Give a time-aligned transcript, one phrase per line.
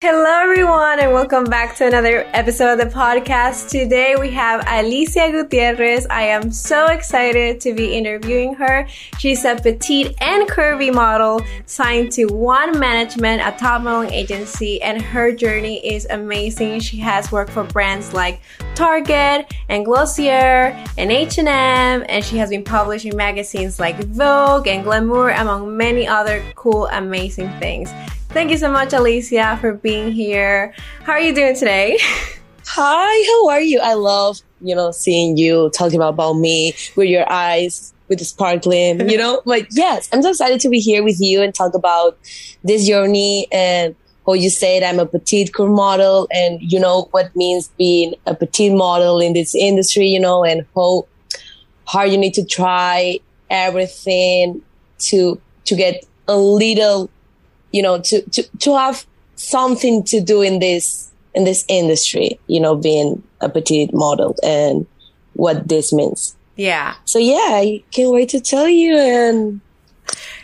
[0.00, 3.68] Hello, everyone, and welcome back to another episode of the podcast.
[3.68, 6.06] Today we have Alicia Gutierrez.
[6.08, 8.86] I am so excited to be interviewing her.
[9.18, 15.02] She's a petite and curvy model signed to One Management, a top modeling agency, and
[15.02, 16.78] her journey is amazing.
[16.78, 18.40] She has worked for brands like
[18.76, 24.84] Target and Glossier and H&M, and she has been published in magazines like Vogue and
[24.84, 27.90] Glamour, among many other cool, amazing things.
[28.38, 30.72] Thank you so much, Alicia, for being here.
[31.02, 31.98] How are you doing today?
[32.66, 33.80] Hi, how are you?
[33.80, 39.10] I love, you know, seeing you talking about, me with your eyes, with the sparkling,
[39.10, 42.16] you know, like, yes, I'm so excited to be here with you and talk about
[42.62, 47.34] this journey and how you said I'm a petite curve model and, you know, what
[47.34, 51.08] means being a petite model in this industry, you know, and how
[51.86, 53.18] hard you need to try
[53.50, 54.62] everything
[55.00, 57.10] to, to get a little
[57.72, 62.60] you know, to, to, to have something to do in this, in this industry, you
[62.60, 64.86] know, being a petite model and
[65.34, 66.36] what this means.
[66.56, 66.94] Yeah.
[67.04, 69.60] So yeah, I can't wait to tell you and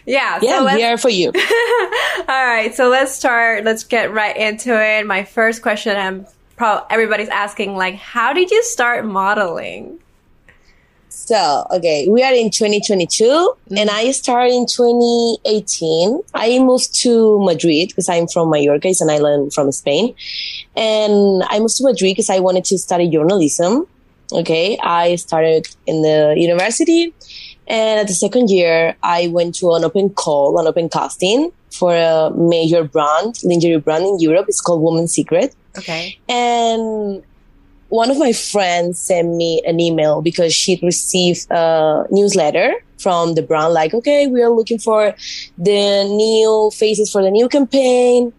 [0.07, 1.29] yeah, yeah, so I'm here for you.
[2.29, 3.65] All right, so let's start.
[3.65, 5.07] Let's get right into it.
[5.07, 9.99] My first question, I'm probably everybody's asking, like, how did you start modeling?
[11.27, 13.79] So, okay, we are in 2022 mm-hmm.
[13.79, 16.21] and I started in 2018.
[16.35, 18.89] I moved to Madrid because I'm from Mallorca.
[18.89, 20.15] It's an island from Spain.
[20.77, 23.87] And I moved to Madrid because I wanted to study journalism.
[24.33, 24.79] Okay.
[24.83, 27.15] I started in the university
[27.67, 31.95] and at the second year, I went to an open call, an open casting for
[31.95, 34.47] a major brand, lingerie brand in Europe.
[34.49, 35.55] It's called Woman's Secret.
[35.79, 36.19] Okay.
[36.29, 37.23] And
[37.95, 43.43] one of my friends sent me an email because she'd received a newsletter from the
[43.43, 45.15] brand like okay we are looking for
[45.59, 48.33] the new faces for the new campaign.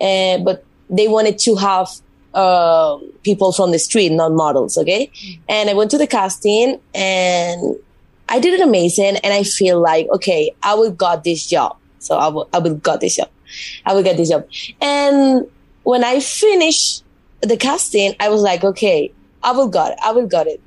[0.00, 1.88] Uh, but they wanted to have
[2.34, 5.08] uh, people from the street not models okay?
[5.48, 7.76] And i went to the casting and
[8.28, 11.76] i did it amazing and i feel like okay i will got this job.
[12.00, 13.30] So i will i will got this job.
[13.84, 14.48] I will get this job.
[14.80, 15.46] And
[15.84, 17.05] when i finished
[17.40, 19.98] the casting, I was like, okay, I will got it.
[20.02, 20.60] I will got it.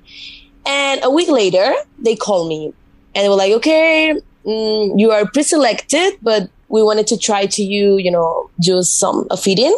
[0.65, 2.73] And a week later, they called me
[3.15, 7.63] and they were like, okay, mm, you are pre-selected, but we wanted to try to
[7.63, 9.73] you, you know, do some a fit-in.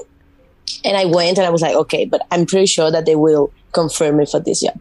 [0.84, 3.52] And I went and I was like, okay, but I'm pretty sure that they will
[3.74, 4.80] confirm me for this job.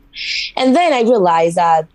[0.57, 1.87] And then I realized that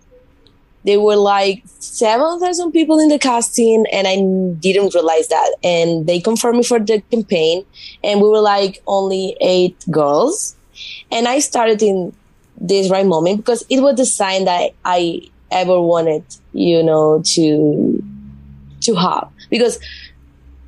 [0.85, 4.15] there were like 7,000 people in the casting and I
[4.59, 5.55] didn't realize that.
[5.63, 7.65] And they confirmed me for the campaign
[8.03, 10.55] and we were like only eight girls.
[11.11, 12.13] And I started in
[12.61, 18.03] this right moment because it was the sign that I ever wanted, you know, to,
[18.81, 19.79] to have because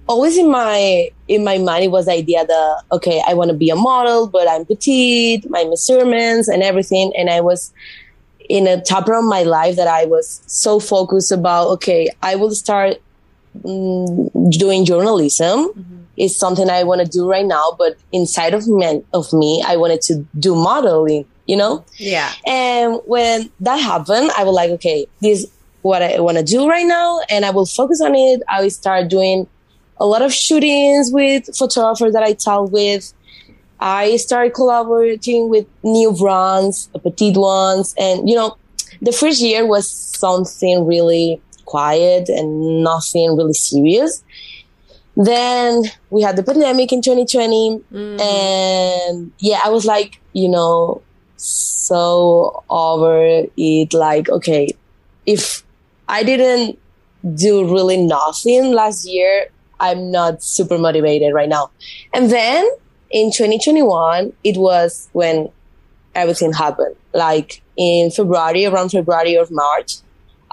[0.08, 3.56] always in my in my mind it was the idea that okay i want to
[3.56, 7.74] be a model but i'm petite my measurements and everything and i was
[8.50, 12.52] in a chapter of my life that I was so focused about, okay, I will
[12.52, 12.98] start
[13.62, 15.70] mm, doing journalism.
[15.70, 15.98] Mm-hmm.
[16.18, 19.78] It's something I want to do right now, but inside of me, of me, I
[19.78, 21.86] wanted to do modeling, you know?
[21.98, 22.32] Yeah.
[22.46, 25.52] And when that happened, I was like, okay, this is
[25.84, 27.22] what I want to do right now.
[27.30, 28.42] And I will focus on it.
[28.50, 29.48] I will start doing
[30.00, 33.14] a lot of shootings with photographers that I talk with.
[33.80, 38.58] I started collaborating with new brands, petite ones, and you know,
[39.02, 44.24] the first year was something really quiet and nothing really serious.
[45.16, 48.22] Then we had the pandemic in 2020, mm.
[48.22, 51.02] and yeah, I was like, you know,
[51.38, 53.94] so over it.
[53.94, 54.70] Like, okay,
[55.26, 55.64] if
[56.08, 56.80] I didn't
[57.36, 59.48] do really nothing last year,
[59.80, 61.72] I'm not super motivated right now.
[62.14, 62.68] And then
[63.12, 65.50] in 2021, it was when
[66.16, 66.96] everything happened.
[67.14, 69.98] Like in February, around February or March,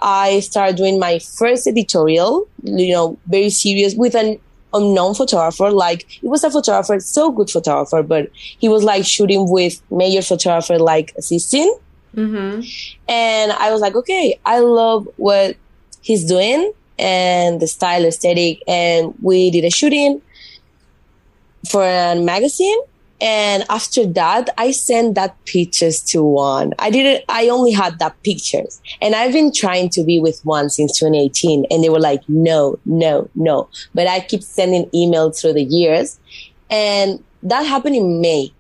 [0.03, 4.39] I started doing my first editorial, you know, very serious with an
[4.73, 5.71] unknown photographer.
[5.71, 10.23] Like it was a photographer, so good photographer, but he was like shooting with major
[10.23, 11.75] photographer, like assisting.
[12.15, 12.63] Mm-hmm.
[13.09, 15.57] And I was like, okay, I love what
[16.03, 18.63] he's doing and the style aesthetic.
[18.69, 20.21] And we did a shooting
[21.69, 22.79] for a magazine.
[23.21, 26.75] And after that, I sent that pictures to one.
[26.79, 30.69] I didn't, I only had that pictures and I've been trying to be with one
[30.69, 33.69] since 2018 and they were like, no, no, no.
[33.95, 36.19] But I keep sending emails through the years
[36.71, 38.53] and that happened in May.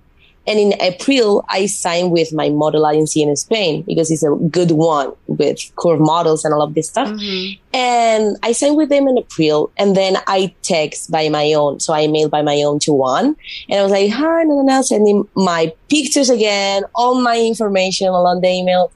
[0.46, 4.72] And in April, I signed with my model agency in Spain because it's a good
[4.72, 7.08] one with curve models and all of this stuff.
[7.08, 7.60] Mm-hmm.
[7.74, 11.80] And I signed with them in April and then I text by my own.
[11.80, 13.36] So I mailed by my own to one
[13.68, 18.08] and I was like, hi, no, no, no, sending my pictures again, all my information
[18.08, 18.92] along the email.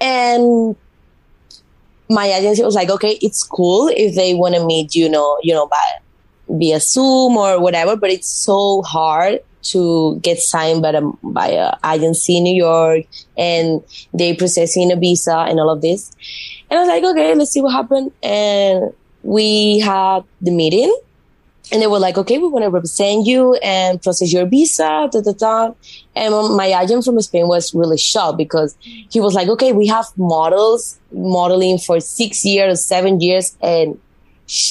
[0.00, 0.76] And
[2.08, 5.52] my agency was like, okay, it's cool if they want to meet, you know, you
[5.52, 5.98] know, by
[6.48, 11.72] via Zoom or whatever, but it's so hard to get signed by a by a
[11.94, 13.04] agency in New York
[13.36, 13.82] and
[14.14, 16.12] they processing a visa and all of this.
[16.70, 18.12] And I was like, okay, let's see what happened.
[18.22, 18.92] And
[19.22, 20.94] we had the meeting
[21.72, 25.20] and they were like, okay, we want to represent you and process your visa, da,
[25.20, 25.72] da, da.
[26.16, 30.06] And my agent from Spain was really shocked because he was like, okay, we have
[30.16, 34.00] models modeling for six years, seven years, and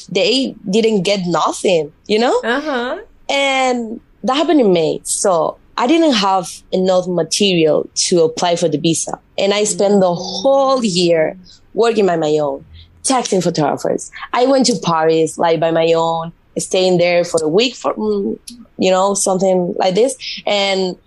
[0.09, 2.37] they didn't get nothing, you know?
[2.43, 2.99] Uh-huh.
[3.29, 5.01] And that happened in May.
[5.03, 9.19] So I didn't have enough material to apply for the visa.
[9.37, 11.37] And I spent the whole year
[11.73, 12.65] working by my own,
[13.03, 14.11] texting photographers.
[14.33, 18.37] I went to Paris like by my own, staying there for a week for, mm,
[18.77, 20.97] you know, something like this and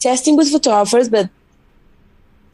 [0.00, 1.30] testing with photographers, but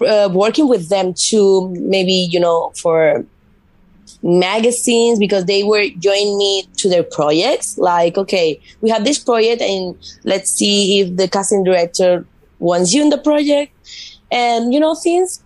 [0.06, 3.24] uh, working with them to maybe, you know, for
[4.22, 7.78] magazines because they were joining me to their projects.
[7.78, 12.26] Like, okay, we have this project and let's see if the casting director
[12.58, 13.72] wants you in the project.
[14.30, 15.42] And, you know, things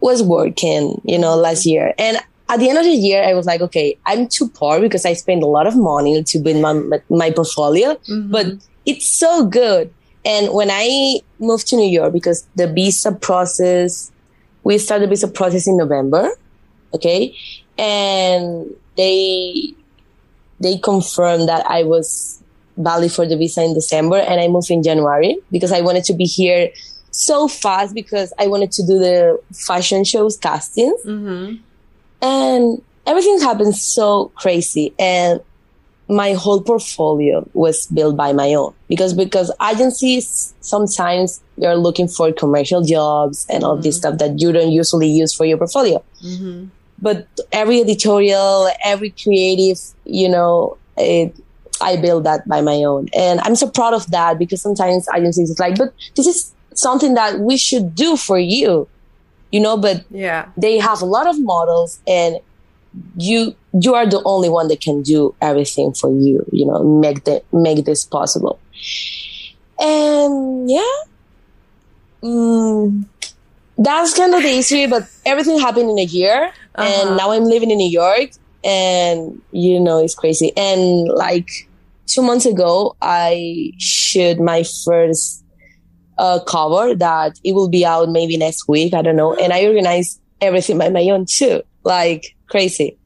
[0.00, 1.94] was working, you know, last year.
[1.98, 2.18] And
[2.48, 5.14] at the end of the year, I was like, okay, I'm too poor because I
[5.14, 8.30] spent a lot of money to build my, my portfolio, Mhm.
[8.30, 8.46] but
[8.84, 9.92] it's so good.
[10.24, 14.10] And when I moved to New York, because the visa process,
[14.64, 16.30] we started the visa process in November,
[16.94, 17.34] okay,
[17.78, 18.66] and
[18.96, 19.74] they
[20.60, 22.42] they confirmed that I was
[22.76, 26.14] valid for the visa in December, and I moved in January because I wanted to
[26.14, 26.70] be here
[27.10, 31.56] so fast because I wanted to do the fashion shows castings Mm-hmm.
[32.22, 35.40] and everything happened so crazy and
[36.08, 42.32] my whole portfolio was built by my own because because agencies sometimes they're looking for
[42.32, 46.66] commercial jobs and all this stuff that you don't usually use for your portfolio Mm-hmm.
[47.02, 51.34] But every editorial every creative you know it,
[51.80, 53.08] i build that by my own.
[53.16, 57.14] And i'm so proud of that because sometimes agencies is like but this is something
[57.14, 58.88] that we should do for you
[59.50, 60.46] you know but Yeah.
[60.56, 62.38] they have a lot of models and
[63.16, 67.24] you you are the only one that can do everything for you you know make
[67.24, 68.58] the make this possible.
[69.78, 70.94] And yeah.
[72.22, 73.04] Mm,
[73.78, 77.08] that's kind of the history but everything happened in a year Uh-huh.
[77.08, 78.30] and now i'm living in new york
[78.64, 80.52] and you know it's crazy.
[80.56, 81.48] And like
[82.06, 85.44] two months ago i shoot my first
[86.18, 89.34] uh, cover that it will be out maybe next week i don't know.
[89.34, 91.62] And i organize everything by my own too.
[91.84, 92.96] Like crazy.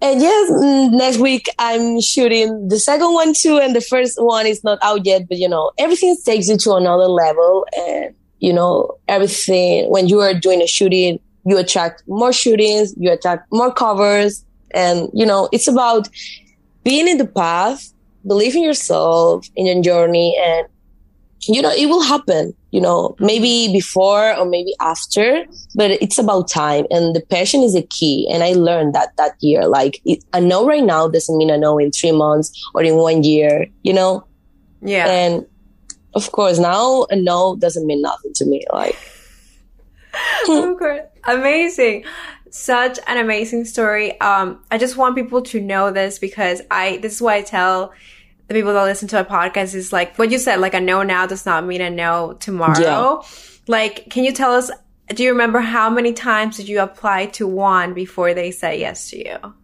[0.00, 4.46] And yes mm, next week i'm shooting the second one too and the first one
[4.46, 7.66] is not out yet but you know everything takes you to another level.
[7.76, 13.10] And you know everything when you are doing a shooting you attract more shootings you
[13.10, 16.08] attract more covers and you know it's about
[16.84, 17.92] being in the path
[18.26, 20.66] believe in yourself in your journey and
[21.48, 25.44] you know it will happen you know maybe before or maybe after
[25.76, 29.32] but it's about time and the passion is a key and i learned that that
[29.40, 32.82] year like it, a no right now doesn't mean a no in three months or
[32.82, 34.26] in one year you know
[34.82, 35.06] Yeah.
[35.08, 35.46] and
[36.14, 38.96] of course now a no doesn't mean nothing to me like
[40.48, 41.00] of course.
[41.24, 42.04] Amazing.
[42.50, 44.18] Such an amazing story.
[44.20, 47.92] Um, I just want people to know this because I, this is why I tell
[48.48, 51.02] the people that listen to a podcast is like what you said, like a no
[51.02, 52.80] now does not mean a no tomorrow.
[52.80, 53.28] Yeah.
[53.66, 54.70] Like, can you tell us,
[55.08, 59.10] do you remember how many times did you apply to one before they said yes
[59.10, 59.54] to you?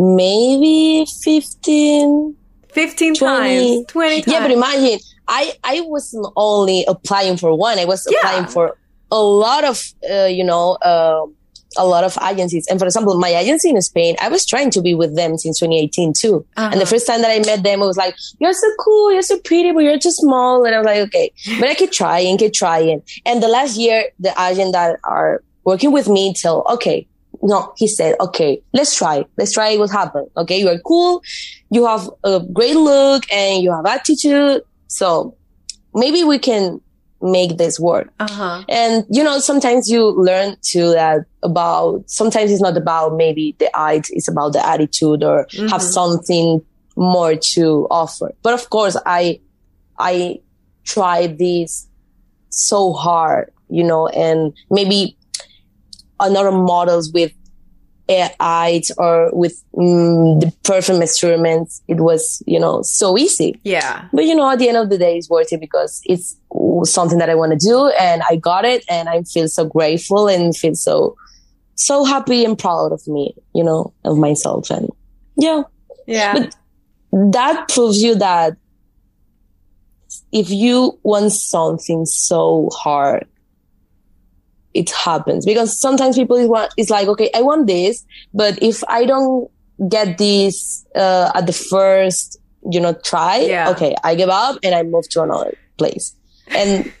[0.00, 2.34] maybe 15
[2.72, 3.16] 15 20.
[3.18, 4.26] times, 20 times.
[4.26, 7.78] Yeah, but imagine I I wasn't only applying for one.
[7.78, 8.18] I was Yeah.
[8.18, 8.76] applying for
[9.10, 11.24] a lot of uh, you know uh,
[11.78, 12.66] a lot of agencies.
[12.68, 15.60] And for example, my agency in Spain, I was trying to be with them since
[15.60, 16.44] 2018 too.
[16.56, 16.84] And the Uh-huh.
[16.86, 19.70] first time that I met them, it was like, "You're so cool, you're so pretty,
[19.72, 23.02] but you're too small." And I was like, "Okay," but I keep trying, keep trying.
[23.24, 27.06] And the last year, the agent that are working with me till okay.
[27.42, 29.24] No, he said, okay, let's try.
[29.38, 30.28] Let's try what happened.
[30.36, 30.58] Okay.
[30.60, 31.22] You are cool.
[31.70, 34.60] You have a great look and you have attitude.
[34.88, 35.36] So
[35.94, 36.82] maybe we can
[37.22, 38.10] make this work.
[38.18, 38.64] Uh-huh.
[38.68, 43.70] And you know, sometimes you learn to that about sometimes it's not about maybe the
[43.74, 45.92] height, it's about the attitude or have Mhm.
[45.92, 46.62] something
[46.96, 48.32] more to offer.
[48.42, 49.40] But of course, I,
[49.98, 50.40] I
[50.84, 51.86] tried this
[52.48, 55.16] so hard, you know, and maybe
[56.18, 57.32] another models with
[58.40, 63.60] height or with mm, the perfect measurements, it was, you know, so easy.
[63.64, 64.08] Yeah.
[64.12, 66.36] But you know, at the end of the day, it's worth it because it's
[66.84, 70.28] something that I want to do and I got it and I feel so grateful
[70.28, 71.16] and feel so,
[71.74, 74.70] so happy and proud of me, you know, of myself.
[74.70, 74.90] And
[75.36, 75.62] yeah.
[76.06, 76.34] Yeah.
[76.34, 76.56] But
[77.32, 78.56] that proves you that
[80.32, 83.26] if you want something so hard,
[84.74, 88.82] it happens because sometimes people is want is like, okay, I want this, but if
[88.88, 89.50] I don't
[89.88, 92.38] get this uh, at the first,
[92.70, 93.70] you know, try, Yeah.
[93.70, 96.14] okay, I give up and I move to another place.
[96.48, 96.92] And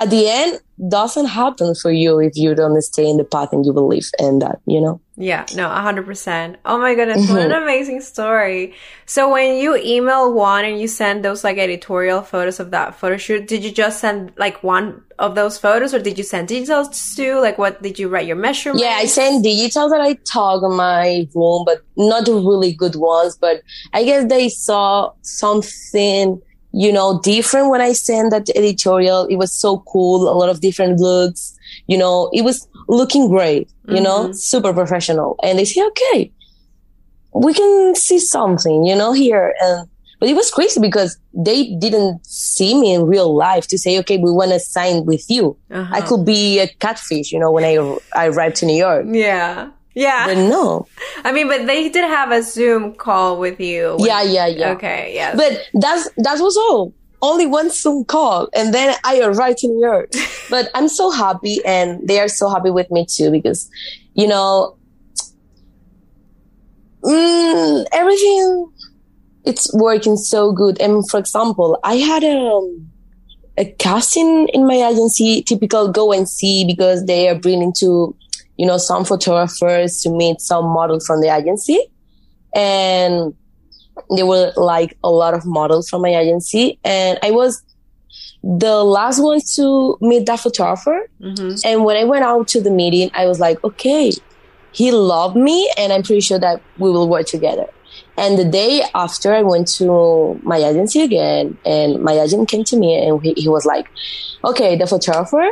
[0.00, 3.66] at the end, doesn't happen for you if you don't stay in the path and
[3.66, 4.98] you believe in that, you know.
[5.18, 6.56] Yeah, no, 100%.
[6.64, 7.52] Oh my goodness, what Mm-hmm.
[7.52, 8.72] an amazing story.
[9.04, 13.18] So when you email one and you send those like editorial photos of that photo
[13.18, 17.14] shoot, did you just send like one of those photos or did you send details
[17.16, 17.38] to?
[17.40, 18.82] Like what did you write your measurements?
[18.82, 22.96] Yeah, I sent digital that I took in my room, but not the really good
[22.96, 23.36] ones.
[23.36, 23.60] But
[23.92, 26.40] I guess they saw something,
[26.72, 29.26] you know, different when I sent that editorial.
[29.26, 31.56] It was so cool, a lot of different looks.
[31.86, 35.36] You know, it was looking great, you know, super professional.
[35.42, 36.32] And they say, okay,
[37.32, 39.54] we can see something, you know, here.
[39.60, 39.88] And
[40.20, 44.18] but it was crazy because they didn't see me in real life to say, okay,
[44.18, 45.56] we want to sign with you.
[45.70, 45.94] Uh-huh.
[45.94, 49.06] I could be a catfish, you know, when I, I arrived to New York.
[49.08, 49.70] Yeah.
[50.00, 50.26] Yeah.
[50.28, 50.86] But no.
[51.24, 53.96] I mean, but they did have a Zoom call with you.
[53.96, 54.70] when- Yeah, yeah, yeah.
[54.72, 55.34] Okay, yeah.
[55.36, 56.92] But that's, that was all.
[57.22, 58.48] Only one Zoom call.
[58.54, 60.10] And then I arrived in New York.
[60.50, 63.68] but I'm so happy and they are so happy with me too because,
[64.14, 64.76] you know,
[67.04, 68.70] mm, everything,
[69.44, 70.80] it's working so good.
[70.80, 72.60] And for example, I had a,
[73.58, 78.14] a casting in my agency, typical go and see because they are bringing to,
[78.60, 81.78] you know, some photographers to meet some models from the agency.
[82.54, 83.32] And
[84.14, 86.78] there were like a lot of models from my agency.
[86.84, 87.62] And I was
[88.42, 91.08] the last one to meet that photographer.
[91.22, 94.12] hmm And when I went out to the meeting, I was like, okay,
[94.72, 97.66] he loved me and I'm pretty sure that we will work together.
[98.18, 102.76] And the day after I went to my agency again and my agent came to
[102.76, 103.86] me and he, he was like,
[104.44, 105.48] okay, the photographer,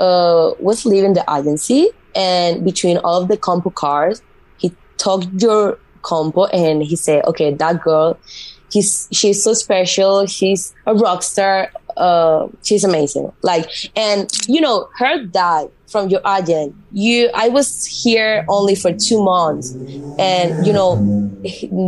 [0.00, 4.22] uh, was leaving the agency and between all of the compo cars,
[4.58, 8.18] he took your compo and he said, okay, that girl,
[8.72, 10.26] he's, she's so special.
[10.26, 11.70] She's a rock star.
[11.96, 13.30] Uh, she's amazing.
[13.42, 16.74] Like, and you know, her that from your agent.
[16.92, 19.74] You, I was here only for two months
[20.18, 20.96] and you know,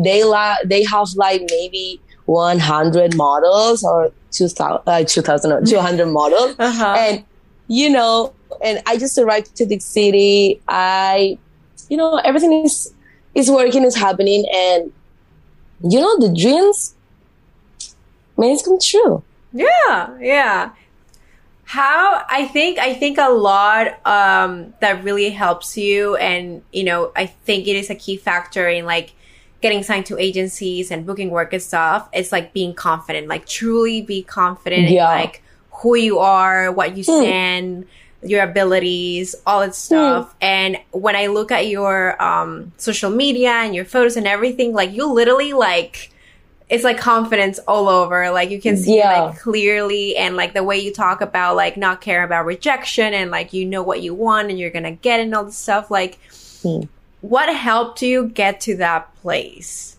[0.04, 6.56] they la- they have like maybe 100 models or 2000, uh, 2000 or 200 models.
[6.58, 6.94] Uh-huh.
[6.98, 7.24] And,
[7.68, 10.60] you know, and I just arrived to the city.
[10.68, 11.38] I,
[11.88, 12.92] you know, everything is,
[13.34, 14.44] is working, is happening.
[14.54, 14.92] And,
[15.82, 16.94] you know, the dreams,
[18.36, 19.22] man, it's come true.
[19.52, 20.70] Yeah, yeah.
[21.64, 27.12] How I think I think a lot um that really helps you and you know,
[27.16, 29.14] I think it is a key factor in like
[29.62, 32.08] getting signed to agencies and booking work and stuff.
[32.12, 35.08] It's like being confident, like truly be confident Yeah.
[35.08, 35.42] like
[35.82, 37.20] who you are, what you Hmm.
[37.20, 37.86] stand,
[38.22, 40.32] your abilities, all that stuff.
[40.40, 44.92] And when I look at your um social media and your photos and everything, like
[44.92, 46.10] you literally like
[46.70, 48.30] it's like confidence all over.
[48.30, 49.22] Like you can see Yeah.
[49.24, 53.30] like clearly and like the way you talk about like not caring about rejection and
[53.30, 55.90] like you know what you want and you're gonna get and all this stuff.
[55.90, 56.18] Like
[56.62, 56.84] Hmm.
[57.20, 59.96] what helped you get to that place?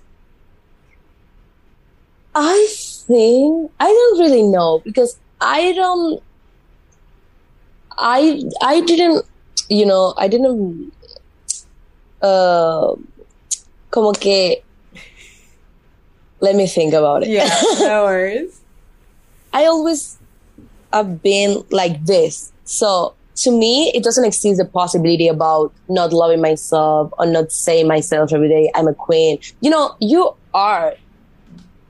[2.36, 2.68] I
[3.06, 6.24] think I don't really know because I don't.
[7.98, 9.26] I I didn't,
[9.70, 10.92] you know, I didn't.
[12.22, 12.96] Uh,
[13.92, 14.64] como que.
[16.40, 17.30] Let me think about it.
[17.30, 17.48] Yeah,
[17.80, 18.62] no worries.
[19.54, 20.18] I always
[20.92, 22.52] have been like this.
[22.66, 27.88] So to me, it doesn't exist the possibility about not loving myself or not saying
[27.88, 29.40] myself every day, I'm a queen.
[29.62, 30.96] You know, you are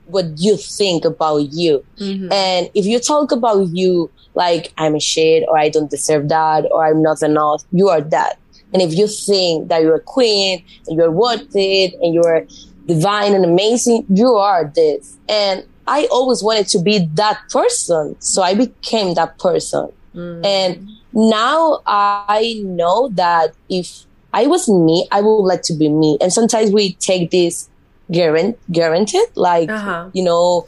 [0.06, 1.84] what you think about you.
[1.98, 2.32] Mhm.
[2.32, 6.66] And if you talk about you like I'm a shit or I don't deserve that
[6.70, 8.38] or I'm not enough, you are that.
[8.72, 12.46] And if you think that you're a queen and you're worth it and you're
[12.86, 15.16] divine and amazing, you are this.
[15.28, 18.16] And I always wanted to be that person.
[18.18, 19.90] So I became that person.
[20.14, 20.44] Mm.
[20.44, 26.18] And now I know that if I was me, I would like to be me.
[26.20, 27.68] And sometimes we take this
[28.10, 30.08] guaranteed like Uh-huh.
[30.12, 30.66] you know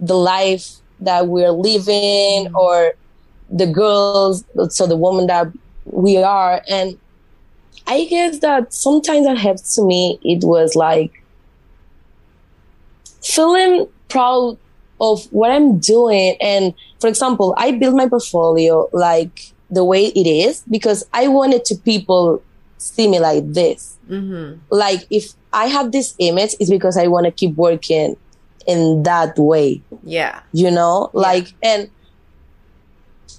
[0.00, 2.56] the life that we're living Mm-hmm.
[2.56, 2.92] or
[3.50, 5.46] the girls so the woman that
[5.84, 6.96] we are and
[7.86, 11.22] i guess that sometimes that helps to me it was like
[13.22, 14.56] feeling proud
[15.00, 20.26] of what i'm doing and for example i built my portfolio like the way it
[20.26, 22.42] is because i wanted to people
[22.84, 24.60] see me like this Mm-hmm.
[24.70, 28.16] like if I have this image, it's because I want to keep working
[28.66, 30.40] in that way, Yeah.
[30.52, 31.10] you know?
[31.14, 31.20] Yeah.
[31.20, 31.88] Like, and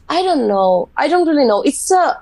[0.07, 0.89] I don't know.
[0.97, 1.61] I don't really know.
[1.61, 2.17] It's a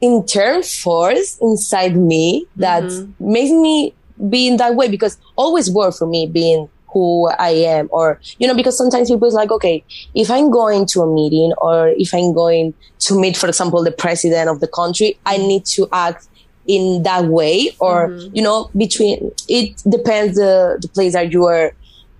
[0.00, 3.14] internal force inside me that Mhm.
[3.18, 3.94] makes me
[4.30, 8.06] be in that way because always work for me being who I am or
[8.38, 9.84] you know because sometimes people is like okay
[10.14, 13.92] if I'm going to a meeting or if I'm going to meet for example the
[13.92, 16.26] president of the country I need to act
[16.66, 18.30] in that way or Mhm.
[18.36, 21.66] you know between it depends the the place that you are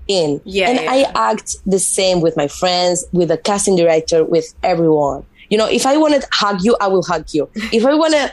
[0.09, 0.92] in Yeah, and yeah.
[0.95, 0.99] I
[1.30, 5.85] act the same with my friends with the casting director with everyone you know if
[5.87, 8.25] I want to hug you I will hug you if I want to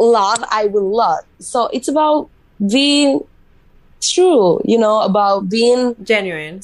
[0.00, 2.30] love I will love so it's about
[2.76, 3.20] being
[4.00, 6.60] true you know about being Genuine.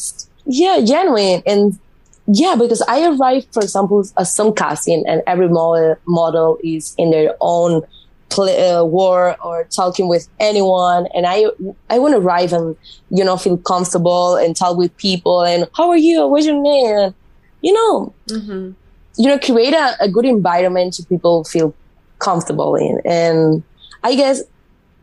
[0.47, 1.43] yeah genuine.
[1.47, 1.79] And
[2.27, 7.11] yeah because i arrived for example at some casting and every model, model is in
[7.11, 7.83] their own
[8.31, 11.07] play, uh, war or talking with anyone.
[11.15, 11.47] And i
[11.91, 12.77] i want to arrive and
[13.11, 16.27] you know feel comfortable and talk with people and how are you?
[16.27, 17.15] What's your name?
[17.61, 18.15] You know?
[18.29, 18.71] Mm-hmm.
[19.17, 21.75] you know create a, a good environment to people feel
[22.21, 23.01] comfortable in.
[23.05, 23.63] And
[24.05, 24.43] i guess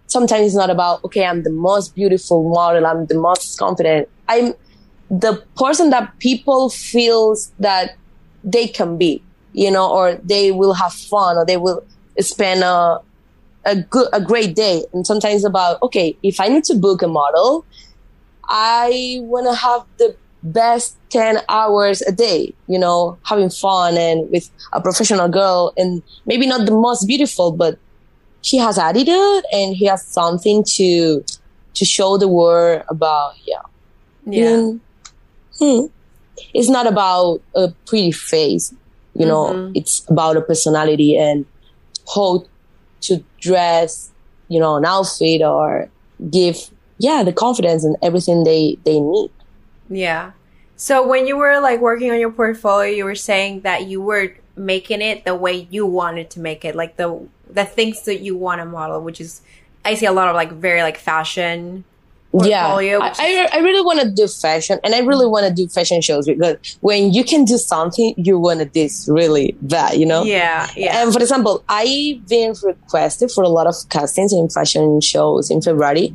[0.09, 4.09] sometimes it's not about okay i'm the most beautiful model i'm the most confident.
[4.27, 4.53] I'm
[5.09, 7.95] the person that people feels that
[8.43, 9.23] they can be
[9.53, 11.83] you know or they will have fun or they will
[12.19, 12.99] spend a
[13.65, 14.85] a good a great day.
[14.93, 17.65] And sometimes about okay if i need to book a model
[18.47, 24.29] i want to have the best 10 hours a day you know having fun and
[24.31, 27.77] with a professional girl and maybe not the most beautiful but
[28.41, 31.23] she has attitude and he has something to
[31.73, 33.61] to show the world about yeah
[34.25, 34.55] Yeah.
[34.57, 34.79] Mm,
[35.59, 35.85] hmm.
[36.53, 38.73] it's not about a pretty face
[39.15, 39.71] you know Mhm.
[39.75, 41.45] it's about a personality and
[42.15, 42.45] how
[43.01, 44.09] to dress
[44.47, 45.89] you know an outfit or
[46.29, 49.31] give yeah the confidence and everything they they need
[49.89, 50.31] Yeah.
[50.77, 54.31] So when you were like working on your portfolio, you were saying that you were
[54.55, 57.09] making it the way you wanted to make it, like the
[57.49, 59.41] the things that you want to model, which is
[59.85, 61.83] I see a lot of like very like fashion
[62.31, 62.99] portfolio.
[62.99, 65.67] yeah I, I, I really want to do fashion and i really want to do
[65.67, 70.05] fashion shows because when you can do something you want to do really bad you
[70.05, 71.01] know yeah, yeah.
[71.01, 75.61] And for example, I've been requested for a lot of castings in fashion shows in
[75.61, 76.13] February.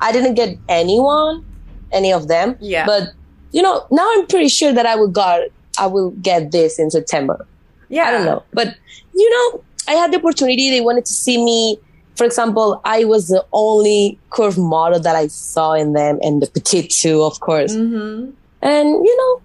[0.00, 1.44] I didn't get anyone,
[1.92, 2.56] any of them.
[2.60, 2.84] Yeah.
[2.84, 3.12] But
[3.52, 5.40] you know, now I'm pretty sure that I will got
[5.78, 7.46] I will get this in September.
[7.88, 8.04] yeah.
[8.04, 8.42] I don't know.
[8.52, 8.76] But
[9.14, 10.70] you know, I had the opportunity.
[10.70, 11.78] They wanted to see me.
[12.16, 16.46] For example, I was the only curve model that I saw in them, and the
[16.46, 17.74] petite too, of course.
[17.74, 18.30] Mm-hmm.
[18.62, 19.42] And you know,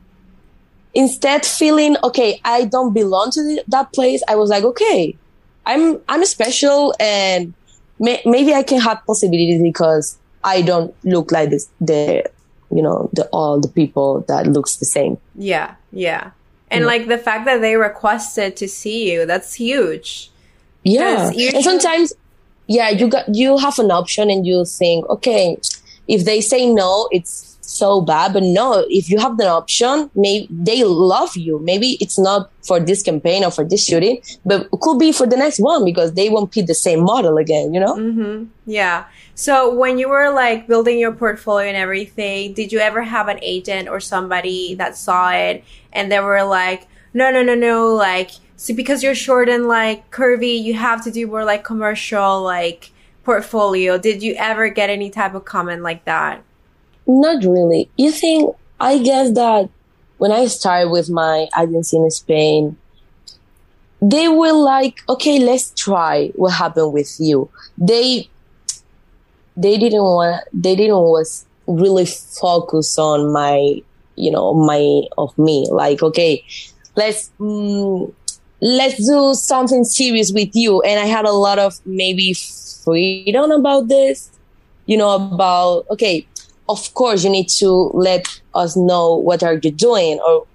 [0.93, 4.21] instead feeling okay, I don't belong to the, that place.
[4.27, 5.17] I was like, okay,
[5.65, 7.53] I'm I'm special, and
[7.99, 11.69] may, maybe I can have possibilities because I don't look like this.
[11.81, 12.23] The
[12.71, 15.17] you know the all the people that looks the same.
[15.35, 16.31] Yeah, yeah.
[16.71, 20.31] And like the fact that they requested to see you, that's huge.
[20.83, 22.13] Yeah, and sometimes,
[22.67, 25.57] yeah, you got you have an option, and you think, okay,
[26.07, 28.33] if they say no, it's so bad.
[28.33, 31.59] But no, if you have the option, maybe they love you.
[31.59, 35.27] Maybe it's not for this campaign or for this shooting, but it could be for
[35.27, 37.73] the next one because they won't pick the same model again.
[37.73, 37.95] You know?
[37.95, 38.45] Mm-hmm.
[38.65, 39.05] Yeah.
[39.35, 43.39] So when you were like building your portfolio and everything, did you ever have an
[43.41, 48.31] agent or somebody that saw it and they were like, no, no, no, no, like,
[48.55, 52.91] see, because you're short and like curvy, you have to do more like commercial, like
[53.23, 53.97] portfolio.
[53.97, 56.43] Did you ever get any type of comment like that?
[57.07, 57.89] Not really.
[57.97, 58.55] You think?
[58.79, 59.69] I guess that
[60.19, 62.77] when I started with my agency in Spain,
[64.01, 67.49] they were like, okay, let's try what happened with you.
[67.77, 68.29] They
[69.57, 73.81] they didn't want they didn't was really focus on my
[74.19, 76.43] you know my of me like okay
[76.95, 78.13] let's mm,
[78.61, 82.33] let's do something serious with you and i had a lot of maybe
[82.83, 84.29] freedom about this
[84.85, 86.25] you know about okay
[86.67, 90.45] of course you need to let us know what are you doing or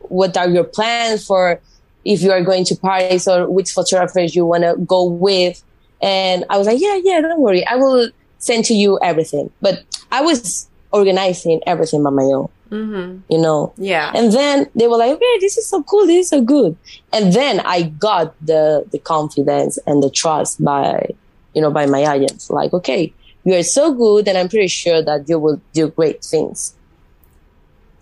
[0.00, 1.60] what are your plans for
[2.06, 5.62] if you are going to Paris or which photographers you want to go with.
[6.00, 7.66] And I was like, yeah, yeah, don't worry.
[7.66, 9.50] I will send to you everything.
[9.60, 12.48] But I was organizing everything by my own.
[12.70, 13.20] Mm-hmm.
[13.32, 14.10] You know, Yeah.
[14.14, 16.06] and then they were like, okay, this is so cool.
[16.06, 16.76] This is so good.
[17.12, 21.10] And then I got the, the confidence and the trust by,
[21.54, 22.50] you know, by my agents.
[22.50, 23.12] Like, okay,
[23.44, 26.74] you are so good and I'm pretty sure that you will do great things.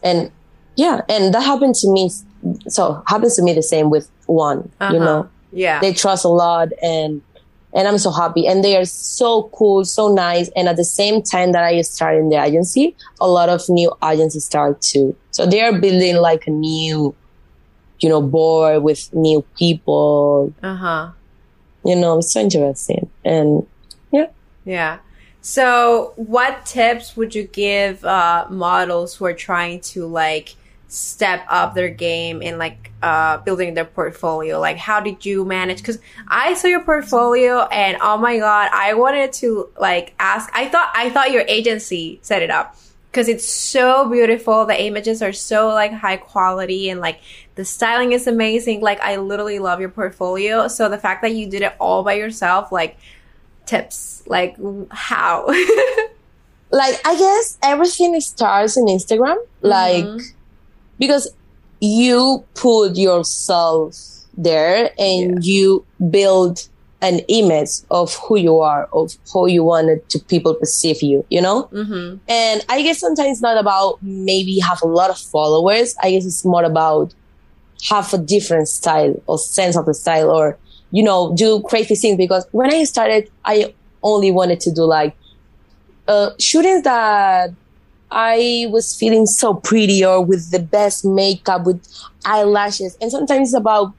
[0.02, 0.30] And
[0.76, 2.10] yeah, and that happened to me.
[2.68, 4.98] So happens to me the same with one, you Uh-huh.
[4.98, 5.80] know, yeah.
[5.80, 7.22] they trust a lot and,
[7.74, 10.48] and I'm so happy and they are so cool, so nice.
[10.56, 13.92] And at the same time that I started in the agency, a lot of new
[14.02, 15.16] agencies start too.
[15.32, 17.14] So they are building like a new,
[17.98, 20.54] you know, board with new people.
[20.62, 21.10] uh huh.
[21.84, 23.10] You know, it's so interesting.
[23.24, 23.66] And
[24.10, 24.28] yeah,
[24.64, 24.98] Yeah.
[25.42, 30.54] So, what tips would you give uh, models who are trying to like
[30.88, 34.58] step up their game and like uh, building their portfolio?
[34.58, 35.78] Like, how did you manage?
[35.78, 40.50] Because I saw your portfolio, and oh my god, I wanted to like ask.
[40.54, 42.76] I thought I thought your agency set it up
[43.10, 44.64] because it's so beautiful.
[44.64, 47.20] The images are so like high quality, and like
[47.56, 48.80] the styling is amazing.
[48.80, 50.66] Like, I literally love your portfolio.
[50.68, 52.96] So the fact that you did it all by yourself, like
[53.66, 54.56] tips like
[54.90, 55.46] how
[56.70, 59.36] like I guess everything starts in Instagram.
[59.62, 60.22] Like, Mhm.
[60.98, 61.28] because
[61.80, 63.96] you put yourself
[64.36, 66.68] there and you build
[67.02, 71.40] an image of who you are, of how you wanted to people perceive you, you
[71.40, 71.64] know?
[71.64, 72.16] mm-hmm.
[72.28, 75.94] And I guess sometimes it's not about maybe have a lot of followers.
[76.02, 77.14] I guess it's more about
[77.88, 80.58] have a different style or sense of the style or,
[80.92, 85.14] you know, do crazy things because when I started, I only wanted to do like,
[86.08, 87.50] uh, shootings that
[88.10, 91.84] I was feeling so pretty or with the best makeup with
[92.24, 92.96] eyelashes.
[93.00, 93.92] And sometimes it's about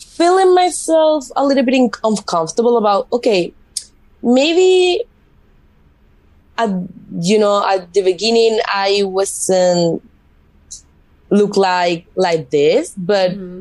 [0.00, 3.52] feeling myself a little bit uncomfortable about, okay,
[4.22, 5.04] maybe
[6.56, 6.70] at,
[7.20, 10.02] you know, at the beginning, I wasn't
[11.30, 13.60] look like, like this, but Mm-hmm.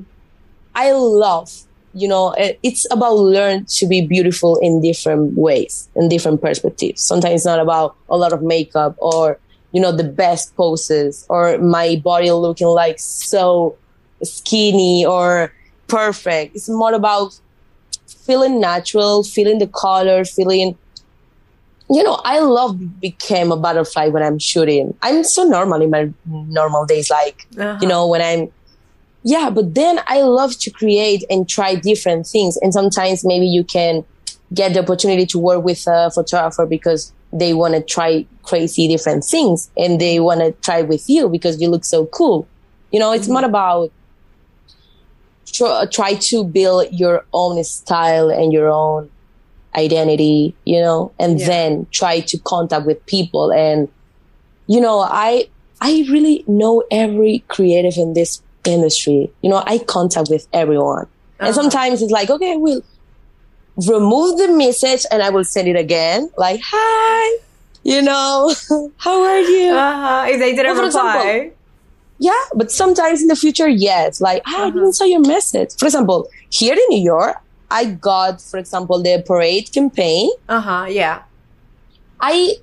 [0.76, 1.52] I love,
[1.94, 7.02] you know, it- it's about learn to be beautiful in different ways, in different perspectives.
[7.02, 9.40] Sometimes it's not about a lot of makeup or,
[9.78, 13.78] you know, the best poses or my body looking like so
[14.24, 15.54] skinny or
[15.86, 16.56] perfect.
[16.56, 17.40] It's more about
[18.26, 20.76] feeling natural, feeling the color, feeling,
[21.92, 24.98] you know, I love became a butterfly when I'm shooting.
[25.04, 27.78] I'm so normal in my normal days, like, Uh-huh.
[27.80, 28.50] you know, when I'm,
[29.22, 32.58] yeah, but then I love to create and try different things.
[32.64, 34.04] And sometimes maybe you can
[34.54, 39.24] get the opportunity to work with a photographer because they want to try crazy different
[39.24, 42.48] things and they want to try with you because you look so cool.
[42.92, 43.92] You know, it's not about
[45.92, 49.10] try, to build your own style and your own
[49.76, 51.48] identity, you know, and Yeah.
[51.48, 53.52] then try to contact with people.
[53.52, 53.90] And,
[54.68, 55.48] you know, I,
[55.82, 59.34] I really know every creative in this industry.
[59.42, 61.08] You know, I contact with everyone.
[61.40, 61.54] And Uh-huh.
[61.54, 62.82] sometimes it's like, okay, we'll
[63.86, 66.30] remove the message and I will send it again.
[66.38, 67.38] Like, hi,
[67.84, 68.54] you know,
[68.98, 69.72] how are you?
[69.72, 70.26] Uh-huh.
[70.30, 71.52] If they didn't Well, reply.
[72.20, 74.20] Yeah, but sometimes in the future, yes.
[74.20, 74.70] Like, I Uh-huh.
[74.72, 75.72] didn't saw your message.
[75.78, 77.38] For example, here in New York,
[77.70, 80.32] I got, for example, the parade campaign.
[80.50, 80.86] Uh-huh.
[80.90, 81.22] Yeah.
[82.20, 82.56] I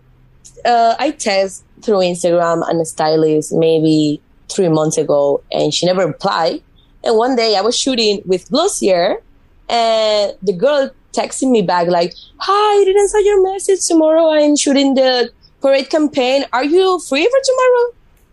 [0.64, 6.06] uh, I test through Instagram and a stylist maybe three months ago, and she never
[6.06, 6.62] replied.
[7.04, 9.22] And one day I was shooting with Glossier,
[9.68, 13.86] and the girl texted me back like, "Hi, I didn't saw your message.
[13.86, 16.44] Tomorrow I'm shooting the parade campaign.
[16.52, 17.84] Are you free for tomorrow?"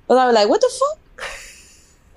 [0.09, 0.97] And I was like, "What the fuck?"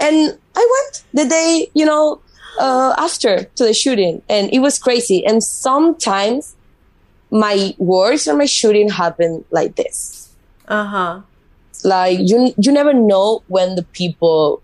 [0.01, 2.21] And I went the day, you know,
[2.59, 5.25] uh, after to the shooting, and it was crazy.
[5.25, 6.55] And sometimes
[7.31, 10.31] my works or my shooting happen like this.
[10.69, 11.21] Uh-huh.
[11.83, 14.63] Like you, you never know when the people,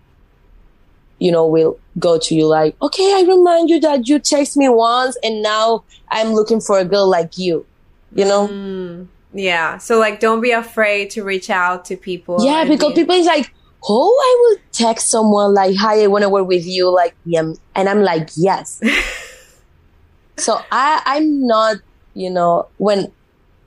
[1.19, 4.69] you know, will go to you like, okay, I remind you that you text me
[4.69, 7.67] once, and now I'm looking for a girl like you.
[8.13, 8.49] You know?
[8.49, 9.79] Mm, yeah.
[9.79, 12.45] So like don't be afraid to reach out to people.
[12.45, 13.53] yeah, because be- people is like,
[13.89, 17.53] oh, I will text someone like, hi, I want to work with you, like, yeah,
[17.75, 18.81] and I'm like, yes.
[20.37, 21.77] so I, I'm not,
[22.15, 23.13] you know, when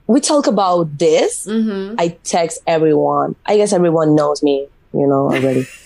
[0.06, 1.94] we talk about this, Mhm.
[1.98, 3.36] I text everyone.
[3.46, 5.66] I guess everyone knows me, you know, already.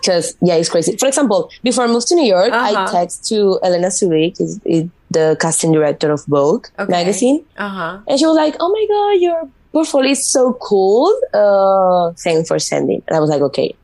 [0.00, 0.96] Because yeah, it's crazy.
[0.96, 2.90] For example, before I moved to New York, I Uh-huh.
[2.92, 6.90] text to Elena Surik, is, is the casting director of Vogue Okay.
[6.90, 7.98] magazine, Uh-huh.
[8.06, 9.40] and she was like, "Oh my god, your
[9.72, 11.08] portfolio is so cool.
[11.34, 13.74] Uh, thanks for sending." And I was like, "Okay,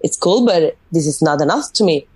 [0.00, 2.06] it's cool, but this is not enough to me."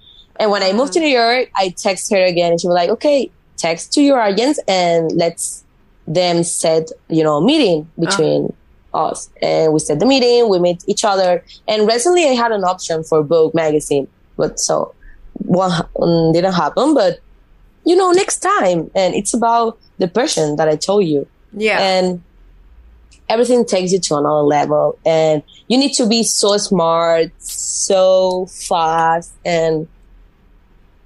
[0.40, 2.90] And when I moved to New York, I texted her again, and she was like,
[2.90, 5.62] "Okay, text to your agents and let's
[6.06, 8.52] them set, you know, a meeting between
[8.94, 9.30] us.
[9.40, 11.44] And we set the meeting, we meet each other.
[11.68, 14.94] And recently I had an option for Vogue magazine, but so
[15.34, 17.20] one um, didn't happen, but
[17.84, 18.90] you know, next time.
[18.94, 21.26] And it's about the person that I told you.
[21.52, 21.80] Yeah.
[21.80, 22.22] And
[23.28, 24.98] everything takes you to another level.
[25.04, 29.88] And you need to be so smart, so fast, and,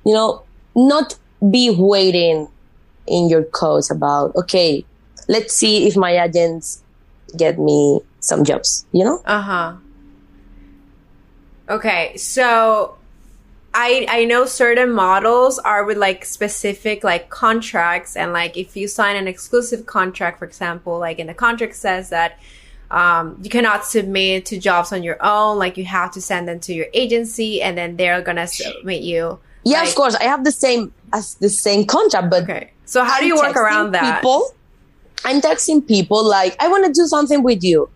[0.04, 0.42] you know,
[0.74, 1.16] not
[1.50, 2.48] be waiting
[3.06, 4.84] in your codes about, okay,
[5.28, 6.82] let's see if my agents
[7.36, 9.20] get me some jobs, you know?
[9.24, 9.76] Uh huh.
[11.68, 12.96] Okay, so
[13.74, 18.88] I I know certain models are with like specific like contracts and like if you
[18.88, 22.38] sign an exclusive contract, for example, like in the contract says that
[22.90, 25.58] um, you cannot submit to jobs on your own.
[25.58, 29.38] Like you have to send them to your agency, and then they're gonna submit you.
[29.64, 30.14] Yeah, like, of course.
[30.14, 33.56] I have the same as the same contract, but Okay, so how do you work
[33.56, 34.16] around that?
[34.16, 34.54] People,
[35.24, 37.88] I'm texting people like, I want to do something with you.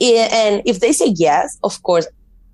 [0.00, 2.06] And if they say yes, of course,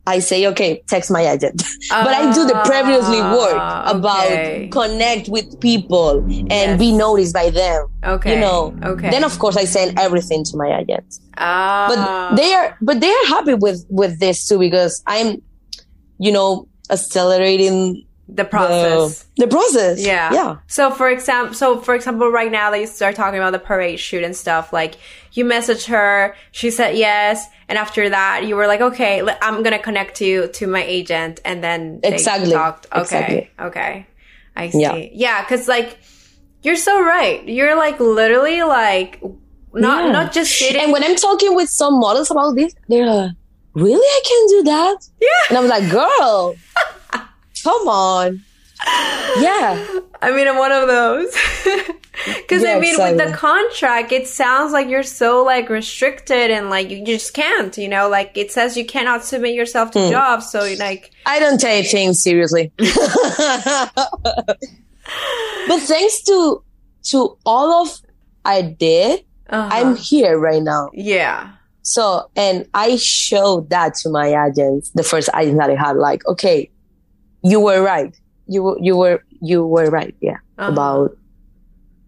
[0.07, 1.63] I say, okay, text my agent.
[1.91, 4.69] but I do the previously work Ah, about okay.
[4.71, 6.79] connect with people and Yes.
[6.79, 7.87] be noticed by them.
[8.05, 9.11] Okay, You know, Okay.
[9.11, 11.07] then of course I send everything to my agent.
[11.39, 11.87] Ah.
[11.89, 15.43] But they are, but they are happy with, with this too because I'm,
[16.19, 19.25] you know, accelerating the process.
[19.37, 20.05] the, the process.
[20.05, 20.33] Yeah.
[20.33, 20.57] Yeah.
[20.67, 24.01] So for example, so for example, right now that you start talking about the parade
[24.01, 24.95] shoot and stuff, like
[25.33, 29.79] you messaged her, she said yes, and after that you were like, okay, I'm gonna
[29.79, 32.51] connect you to my agent, and then they Exactly.
[32.53, 32.87] talked.
[32.93, 33.01] Okay.
[33.01, 33.51] Exactly.
[33.61, 34.07] Okay.
[34.57, 34.81] I see.
[34.81, 34.95] Yeah.
[35.13, 35.99] Yeah, because like
[36.63, 37.47] you're so right.
[37.47, 39.21] You're like literally like
[39.75, 40.13] not Yeah.
[40.13, 40.81] not just sitting.
[40.81, 43.33] And when I'm talking with some models about this, they're like,
[43.75, 44.07] really?
[44.07, 44.97] I can do that?
[45.21, 45.29] yeah.
[45.51, 46.55] And I'm like, girl,
[47.64, 48.40] come on.
[49.40, 49.85] Yeah.
[50.22, 51.35] I mean, I'm one of those.
[52.27, 56.70] Because I Yeah, mean, with the contract, it sounds like you're so like restricted and
[56.70, 57.77] like you just can't.
[57.77, 60.48] You know, like it says you cannot submit yourself to jobs.
[60.50, 62.72] So like, I don't take things seriously.
[62.79, 62.88] but
[65.81, 66.62] thanks to
[67.11, 68.00] to all of
[68.44, 70.90] I did, uh I'm here right now.
[70.94, 71.50] yeah,
[71.83, 76.24] So, and I showed that to my agents, the first agent that I had, like,
[76.27, 76.70] okay,
[77.45, 78.19] you were right.
[78.47, 80.15] You were, you were, you were right.
[80.21, 80.39] Yeah.
[80.59, 80.73] Uh-huh.
[80.73, 81.17] About,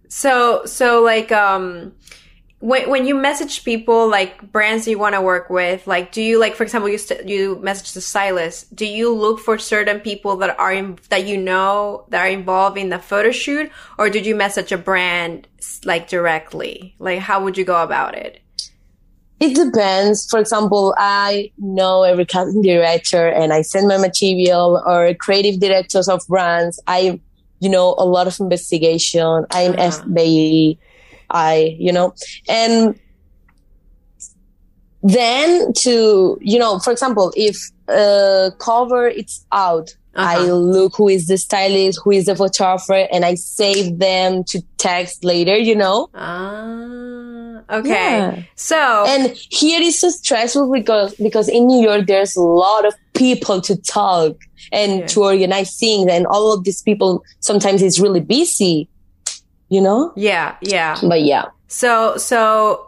[0.08, 1.92] So so like um
[2.60, 6.38] when when you message people like brands you want to work with, like do you
[6.40, 10.36] like for example you st- you message the stylist, do you look for certain people
[10.36, 14.24] that are in, that you know that are involved in the photo shoot or did
[14.24, 15.48] you message a brand
[15.84, 16.94] like directly?
[16.98, 18.40] Like how would you go about it?
[19.40, 20.26] It depends.
[20.30, 26.08] For example, I know every casting director and I send my material or creative directors
[26.08, 26.80] of brands.
[26.86, 27.20] I,
[27.60, 29.44] you know, a lot of investigation.
[29.50, 30.74] I'm Uh-huh.
[31.30, 32.14] I, you know,
[32.48, 32.98] and
[35.02, 37.56] then to, you know, for example, if
[37.88, 40.54] a cover it's out, I Uh-huh.
[40.54, 45.24] look who is the stylist, who is the photographer, and I save them to text
[45.24, 46.08] later, you know?
[46.14, 47.35] Ah,
[47.70, 47.88] okay.
[47.90, 48.42] Yeah.
[48.54, 52.94] So, And here is so stressful because because in New York there's a lot of
[53.14, 54.36] people to talk
[54.72, 55.06] and Yeah.
[55.06, 58.88] to organize things, and all of these people sometimes it's really busy,
[59.68, 60.12] you know.
[60.16, 60.98] yeah, yeah.
[61.02, 62.86] But yeah, So, so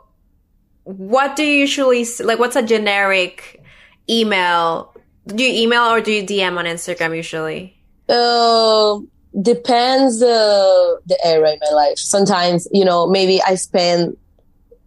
[0.85, 2.39] what do you usually s- like?
[2.39, 3.63] What's a generic
[4.09, 4.95] email?
[5.27, 7.75] Do you email or do you DM on Instagram usually?
[8.09, 8.99] uh,
[9.43, 11.99] depends the the era in my life.
[11.99, 14.17] Sometimes you know maybe I spend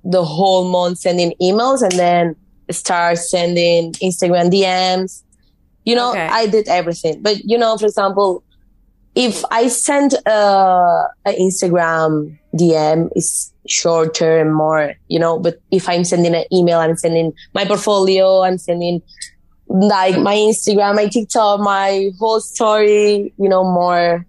[0.04, 2.36] the whole month sending emails and then
[2.70, 5.24] start sending Instagram DMs.
[5.86, 6.28] You know, Okay.
[6.28, 7.22] I did everything.
[7.22, 8.44] But you know, for example,
[9.16, 15.40] if I send uh, an Instagram DM, it's shorter and more, you know.
[15.40, 19.02] But if I'm sending an email, I'm sending my portfolio, I'm sending
[19.68, 24.26] like my Instagram, my TikTok, my whole story, you know, more,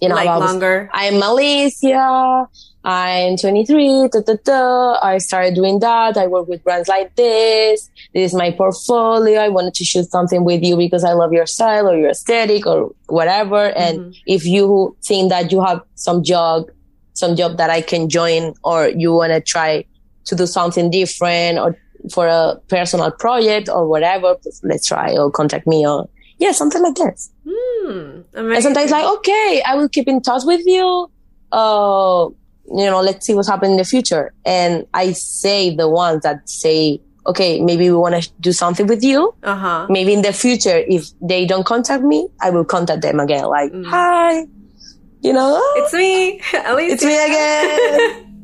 [0.00, 0.90] you know, like about- longer?
[0.92, 2.46] I'm Alicia.
[2.84, 4.08] I'm 23.
[4.08, 4.98] Da, da, da.
[5.02, 6.16] I started doing that.
[6.16, 7.90] I work with brands like this.
[8.14, 9.40] This is my portfolio.
[9.40, 12.66] I wanted to shoot something with you because I love your style or your aesthetic
[12.66, 13.62] or whatever.
[13.76, 14.14] And Mhm.
[14.26, 16.66] if you think that you have some job,
[17.14, 19.84] some job that I can join or you want to try
[20.26, 21.76] to do something different or
[22.12, 26.94] for a personal project or whatever, let's try or contact me or yeah, something like
[26.94, 27.30] this.
[27.48, 28.20] Hmm.
[28.34, 31.10] And sometimes like, okay, I will keep in touch with you.
[31.52, 32.28] Uh,
[32.70, 34.32] you know, let's see what's happening in the future.
[34.44, 39.02] And I say the ones that say, okay, maybe we want to do something with
[39.02, 39.34] you.
[39.42, 39.86] Uh huh.
[39.90, 43.44] Maybe in the future, if they don't contact me, I will contact them again.
[43.46, 43.86] Like, Mm.
[43.86, 44.46] hi,
[45.22, 46.92] you know, It's me, Alicia.
[46.94, 48.24] it's me again.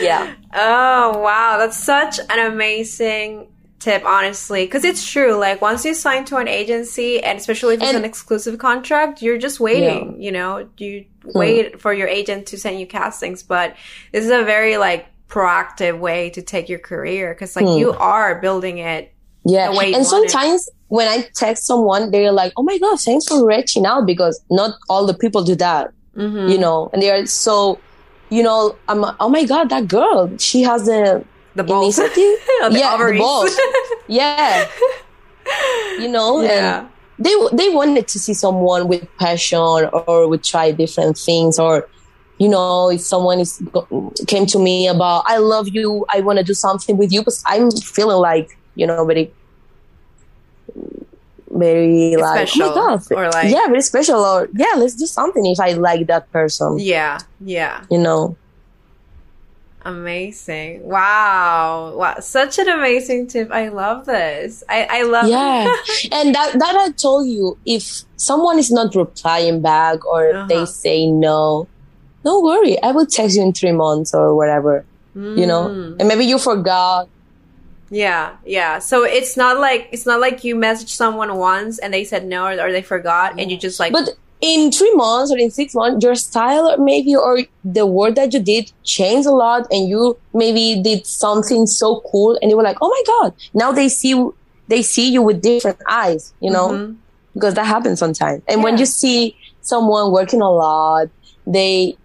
[0.00, 0.32] Yeah.
[0.54, 1.58] Oh, wow.
[1.58, 3.48] That's such an amazing
[3.80, 4.64] tip, honestly.
[4.64, 5.34] Because it's true.
[5.34, 9.22] Like, once you sign to an agency, and especially if it's And- an exclusive contract,
[9.22, 10.68] you're just waiting, you know?
[10.78, 13.42] You wait for your agent to send you castings.
[13.42, 13.74] But
[14.12, 17.34] this is a very, like, proactive way to take your career.
[17.34, 19.12] Because, like, you are building it.
[19.46, 19.70] Yeah.
[19.72, 20.30] the way you and want it.
[20.30, 24.38] sometimes when I text someone, they're like, oh my God, thanks for reaching out because
[24.50, 26.50] not all the people do that, Mhm.
[26.52, 27.78] you know, and they are so,
[28.28, 31.98] you know, I'm, oh my God, that girl, she has the The balls.
[32.62, 33.18] Oh, the yeah, ovaries.
[33.18, 33.60] the balls.
[34.08, 34.68] yeah.
[35.98, 36.80] You know, yeah.
[36.80, 41.88] and they they wanted to see someone with passion or would try different things or
[42.38, 43.62] you know if someone is
[44.26, 47.42] came to me about i love you i want to do something with you because
[47.46, 49.30] i'm feeling like you know very
[51.50, 55.58] very like Special, oh or like- yeah very special or yeah let's do something if
[55.60, 57.18] i like that person Yeah.
[57.40, 57.84] Yeah.
[57.90, 58.36] you know
[59.82, 60.82] Amazing.
[60.86, 61.94] Wow.
[61.96, 62.16] Wow.
[62.20, 63.50] Such an amazing tip.
[63.50, 64.62] I love this.
[64.68, 65.72] I, I love yeah
[66.12, 70.46] and that that i told you if someone is not replying back or Uh-huh.
[70.48, 71.66] they say no
[72.24, 75.96] don't worry i will text you in three months or whatever you know Mm.
[75.98, 77.08] and maybe you forgot
[77.90, 78.78] Yeah, yeah.
[78.78, 82.44] So it's not like it's not like you messaged someone once and they said no
[82.46, 85.74] or, or they forgot and you just like but in three months or in six
[85.74, 89.88] months your style or maybe or the work that you did changed a lot and
[89.88, 93.88] you maybe did something so cool and they were like oh my god now they
[93.88, 94.14] see
[94.68, 96.68] they see you with different eyes you know?
[96.70, 96.96] Mhm.
[97.34, 98.42] because that happens sometimes.
[98.48, 101.08] And when you see someone working a lot
[101.46, 101.96] they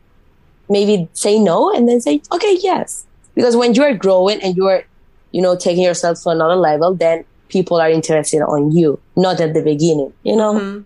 [0.69, 3.05] maybe say no and then say okay yes.
[3.33, 4.83] Because when you are growing and you are
[5.31, 9.53] you know taking yourself to another level then people are interested on you not at
[9.53, 10.53] the beginning you know?
[10.55, 10.83] Mhm.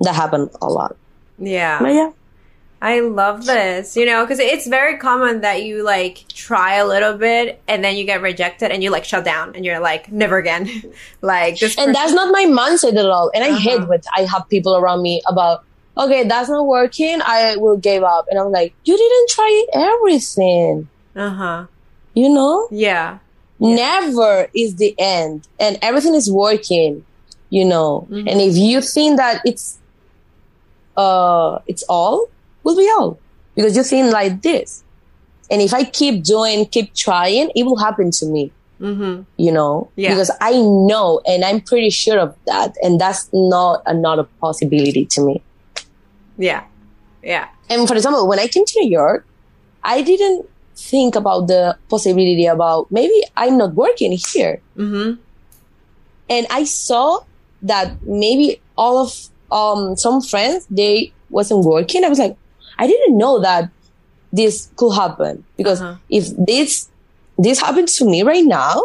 [0.00, 0.96] That happened a lot
[1.38, 1.78] Yeah.
[1.80, 2.10] but yeah
[2.80, 7.14] I love this, you know, because it's very common that you like try a little
[7.18, 10.36] bit and then you get rejected and you like shut down and you're like, never
[10.38, 10.70] again.
[11.20, 11.76] like this.
[11.76, 13.58] and person- that's not my mindset at all and i Uh-huh.
[13.58, 15.64] hate when i have people around me about
[15.96, 20.86] okay that's not working i will give up and i'm like you didn't try everything
[21.16, 21.66] uh-huh.
[22.14, 23.18] you know Yeah.
[23.58, 27.04] never is the end and everything is working
[27.50, 28.30] you know Mhm.
[28.30, 29.78] and if you think that it's
[30.98, 32.28] uh it's all
[32.64, 33.18] will be all
[33.54, 34.82] because you think like this
[35.50, 39.22] and if i keep doing keep trying it will happen to me Mm-hmm.
[39.36, 40.10] you know Yeah.
[40.10, 45.20] because i know and i'm pretty sure of that and that's not another possibility to
[45.26, 45.42] me
[46.38, 46.62] Yeah.
[47.22, 47.48] Yeah.
[47.68, 49.26] and for example when i came to new york
[49.82, 55.18] i didn't think about the possibility about maybe i'm not working here Mm-hmm.
[56.30, 57.20] and I saw
[57.62, 59.10] that maybe all of
[59.50, 62.04] um some friends they wasn't working.
[62.04, 62.36] I was like,
[62.78, 63.70] I didn't know that
[64.32, 65.96] this could happen because Uh-huh.
[66.08, 66.88] if this
[67.38, 68.82] this happens to me right now,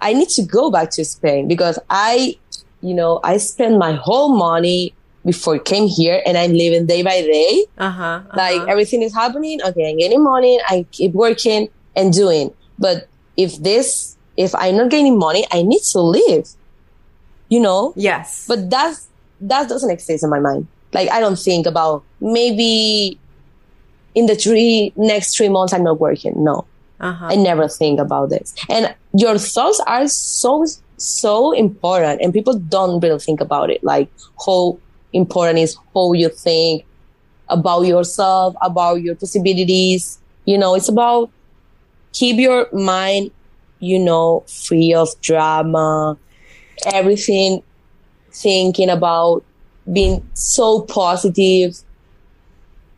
[0.00, 2.36] I need to go back to Spain because I,
[2.80, 7.02] you know, I spent my whole money before I came here and I'm living day
[7.02, 7.66] by day.
[7.78, 8.22] Uh-huh.
[8.34, 8.66] Like uh-huh.
[8.72, 9.60] everything is happening.
[9.62, 10.58] Okay, I'm getting money.
[10.68, 12.52] I keep working and doing.
[12.78, 16.48] But if this, if I'm not getting money, I need to live.
[17.48, 17.92] You know.
[17.94, 18.46] yes.
[18.48, 19.06] But that's
[19.42, 20.66] that doesn't exist in my mind.
[20.92, 23.18] Like I don't think about maybe
[24.14, 26.32] in the three next three months I'm not working.
[26.36, 26.66] No,
[27.00, 27.26] uh-huh.
[27.26, 28.54] I never think about this.
[28.68, 33.82] And your thoughts are so so important, and people don't really think about it.
[33.82, 34.10] Like
[34.46, 34.78] how
[35.12, 36.84] important is how you think
[37.48, 40.18] about yourself, about your possibilities.
[40.44, 41.30] You know, it's about
[42.12, 43.30] keep your mind,
[43.80, 46.16] you know, free of drama,
[46.86, 47.62] everything,
[48.32, 49.44] thinking about
[49.92, 51.76] being so positive.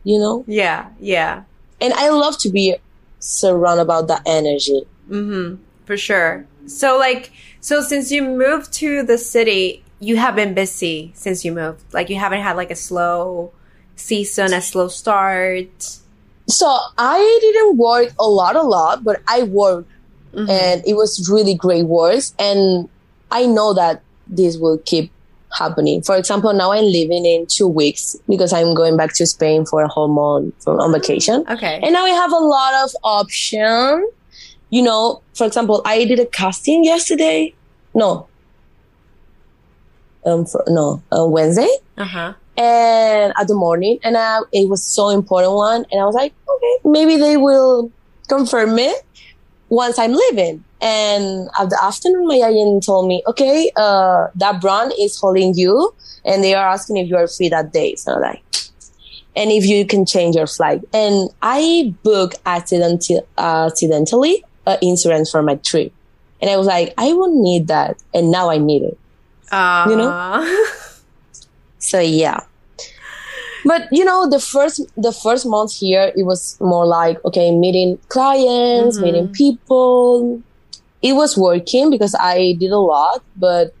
[0.03, 0.89] You know, yeah.
[0.99, 1.43] Yeah.
[1.81, 2.75] and I love to be
[3.19, 4.83] surrounded about that energy.
[5.09, 5.61] Mm-hmm.
[5.85, 6.45] For sure.
[6.67, 11.51] So like so since you moved to the city, you have been busy since you
[11.51, 11.83] moved.
[11.93, 13.51] Like you haven't had like a slow
[13.95, 15.97] season, a slow start.
[16.47, 16.67] So
[16.97, 19.89] I didn't work a lot, a lot, but I worked
[20.35, 20.49] Mhm.
[20.49, 22.23] and it was really great work.
[22.37, 22.89] And
[23.31, 25.11] I know that this will keep
[25.57, 26.01] happening.
[26.01, 29.81] For example, now I'm living in two weeks because I'm going back to Spain for
[29.81, 31.43] a whole month on vacation.
[31.49, 31.79] Okay.
[31.81, 34.09] And now we have a lot of option.
[34.69, 37.53] You know, for example, I did a casting yesterday.
[37.93, 38.27] No.
[40.25, 42.33] Um, for, no, uh, Wednesday uh-huh.
[42.57, 46.33] and at the morning and I, it was so important one and i was like
[46.49, 47.91] okay maybe they will
[48.27, 49.05] confirm it
[49.83, 54.91] once i'm leaving and at the afternoon my agent told me okay uh that brand
[55.05, 55.73] is holding you
[56.23, 58.41] and they are asking if you are free that day so I'm like
[59.35, 60.81] and if you can change your flight.
[60.93, 65.91] And I booked accident- accidentally uh, insurance for my trip.
[66.41, 67.97] And I was like, I won't need that.
[68.13, 68.97] And now I need it.
[69.51, 70.65] Uh, You know?
[71.79, 72.39] So yeah.
[73.65, 77.97] But you know, the first the first month here, it was more like okay, meeting
[78.09, 79.03] clients, Mhm.
[79.03, 80.41] meeting people.
[81.01, 83.73] It was working because I did a lot, but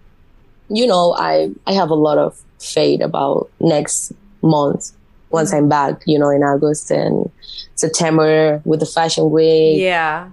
[0.69, 4.11] you know, I I have a lot of faith about next
[4.41, 4.91] month
[5.29, 6.01] once I'm back.
[6.05, 7.29] You know, in August and
[7.75, 10.29] September with the fashion week, yeah.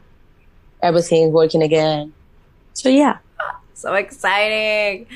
[0.82, 2.12] everything's working again.
[2.74, 3.18] So yeah.
[3.82, 5.06] So exciting.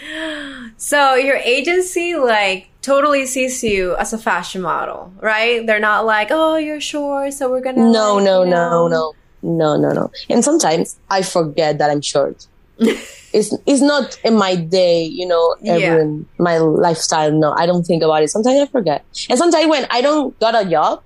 [0.77, 5.65] So your agency like totally sees you as a fashion model, right?
[5.67, 8.89] They're not like, "Oh, you're short, so we're going to No, like, no, you no,
[8.89, 9.13] know." no,
[9.43, 10.11] no, no, no.
[10.29, 12.47] And sometimes I forget that I'm short.
[12.79, 16.05] it's it's not in my day, you know, every Yeah.
[16.39, 17.31] my lifestyle.
[17.33, 18.31] No, I don't think about it.
[18.31, 21.03] Sometimes I forget, and sometimes when I don't got a job,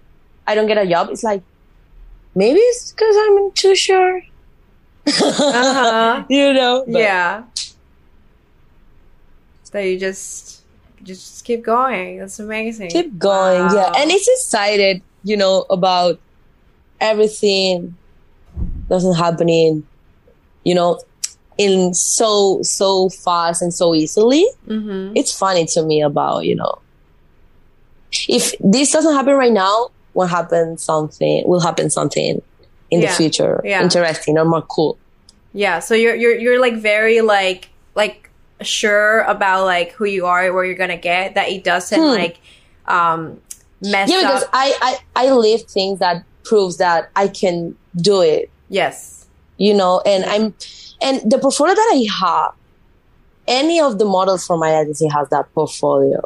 [0.47, 1.11] I don't get a job.
[1.11, 1.43] It's like
[2.35, 4.23] maybe it's because I'm too short.
[5.07, 6.25] Uh-huh.
[6.29, 6.85] you know?
[6.87, 7.45] But yeah.
[9.73, 10.63] That you just
[11.05, 12.19] just keep going.
[12.19, 12.91] That's amazing.
[12.91, 13.73] keep going.
[13.73, 16.19] Yeah, and it's excited, you know, about
[17.01, 17.97] everything
[18.89, 19.87] doesn't happening,
[20.65, 21.01] you know,
[21.57, 24.45] in so so fast and so easily.
[24.67, 25.13] Mhm.
[25.15, 26.81] It's funny to me about you know,
[28.29, 32.43] if this doesn't happen right now, will happen something will happen something
[32.91, 33.83] in Yeah, the future, yeah.
[33.83, 34.99] interesting or more cool.
[35.53, 38.31] Yeah, so you're you're you're like very like like
[38.63, 42.07] sure about like who you are, where you're gonna get that it doesn't Hmm.
[42.23, 42.39] like
[42.87, 43.41] um
[43.83, 44.51] mess Yeah, because up.
[44.53, 48.51] I I I live things that proves that I can do it.
[48.69, 49.27] Yes.
[49.59, 50.55] you know, and I'm,
[51.03, 52.53] and the portfolio that I have,
[53.47, 56.21] any of the models from my agency has that portfolio.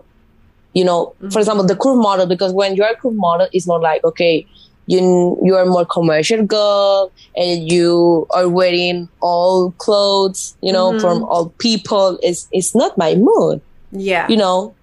[0.73, 1.33] You know, Mhm.
[1.33, 4.47] for example, the curve model, because when you're a curve model, it's not like, okay,
[4.87, 11.01] you, you are more commercial girl and you are wearing all clothes, you know, Mhm.
[11.01, 12.19] from all people.
[12.23, 13.61] It's, it's not my mood,
[13.93, 14.27] Yeah.
[14.29, 14.75] you know.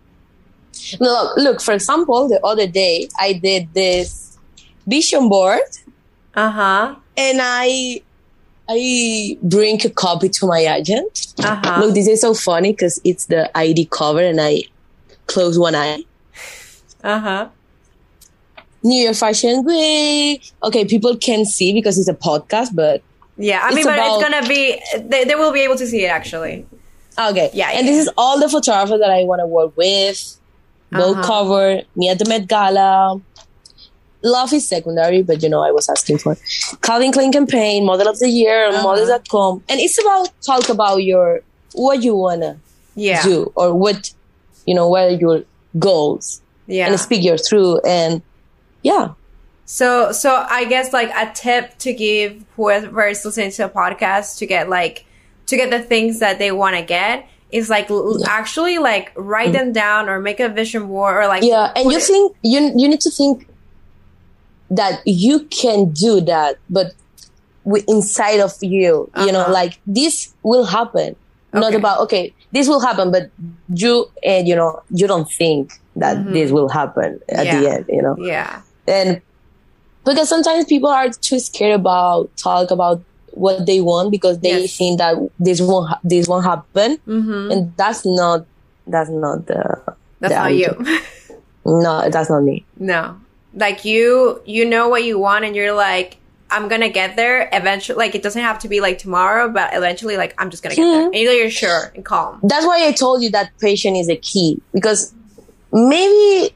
[0.99, 4.38] Look, look, for example, the other day I did this
[4.88, 5.62] vision board
[6.36, 6.95] Uh huh.
[7.18, 8.02] and I
[8.70, 11.28] I bring a copy to my agent.
[11.43, 11.82] Uh huh.
[11.82, 14.64] Look, this is so funny because it's the ID cover, and I
[15.28, 16.04] close one eye.
[17.04, 17.47] Uh huh.
[18.84, 20.51] New York Fashion Week.
[20.63, 23.01] Okay, people can see because it's a podcast, but
[23.38, 23.61] Yeah.
[23.63, 26.03] I It's mean, but about- it's gonna be they, they will be able to see
[26.05, 26.65] it actually.
[27.17, 27.49] okay.
[27.53, 27.91] Yeah, And yeah.
[27.91, 30.38] this is all the photographer that I want to work with.
[30.93, 31.27] Gold Uh-huh.
[31.27, 33.19] cover, me at the Met Gala.
[34.23, 36.38] Love is secondary, but you know, I was asking for
[36.82, 38.84] Calvin Klein campaign, model of the year, Uh-huh.
[38.84, 39.63] models.com.
[39.69, 41.41] And it's about talk about your
[41.73, 42.57] what you wanna
[42.95, 43.23] Yeah.
[43.23, 44.11] do or what
[44.67, 45.43] you know what are your
[45.79, 46.88] goals Yeah.
[46.88, 48.21] and speak your through and
[48.84, 49.13] yeah.
[49.65, 54.38] So, so I guess like a tip to give whoever is listening to a podcast
[54.39, 55.05] to get like
[55.45, 58.27] to get the things that they want to get is like l- Yeah.
[58.29, 61.97] actually like write them down or make a vision board or like yeah and you
[61.97, 63.47] it- think you you need to think
[64.69, 66.93] that you can do that but
[67.65, 69.53] wi- inside of you you know Uh-huh.
[69.53, 71.15] like this will happen.
[71.53, 73.29] Not about okay this will happen but
[73.73, 76.32] you and you know you don't think that Mhm.
[76.34, 78.15] this will happen at the end you know?
[78.19, 79.21] Yeah and
[80.05, 83.01] because sometimes people are too scared about talk about
[83.34, 84.75] what they want because they Yes.
[84.77, 86.97] think that this won't ha- this won't happen.
[87.07, 87.51] Mm-hmm.
[87.51, 88.45] and that's not
[88.88, 89.82] that's not the
[90.19, 90.99] that's the not you.
[91.65, 92.65] no that's not me.
[92.77, 93.17] No.
[93.53, 96.17] Like you you know what you want and you're like
[96.49, 100.17] i'm gonna get there eventually like it doesn't have to be like tomorrow but eventually
[100.17, 101.03] like i'm just gonna get there.
[101.09, 101.15] Mhm.
[101.15, 102.39] and you're sure and calm.
[102.43, 105.13] That's why i told you that patience is a key because
[105.71, 106.53] maybe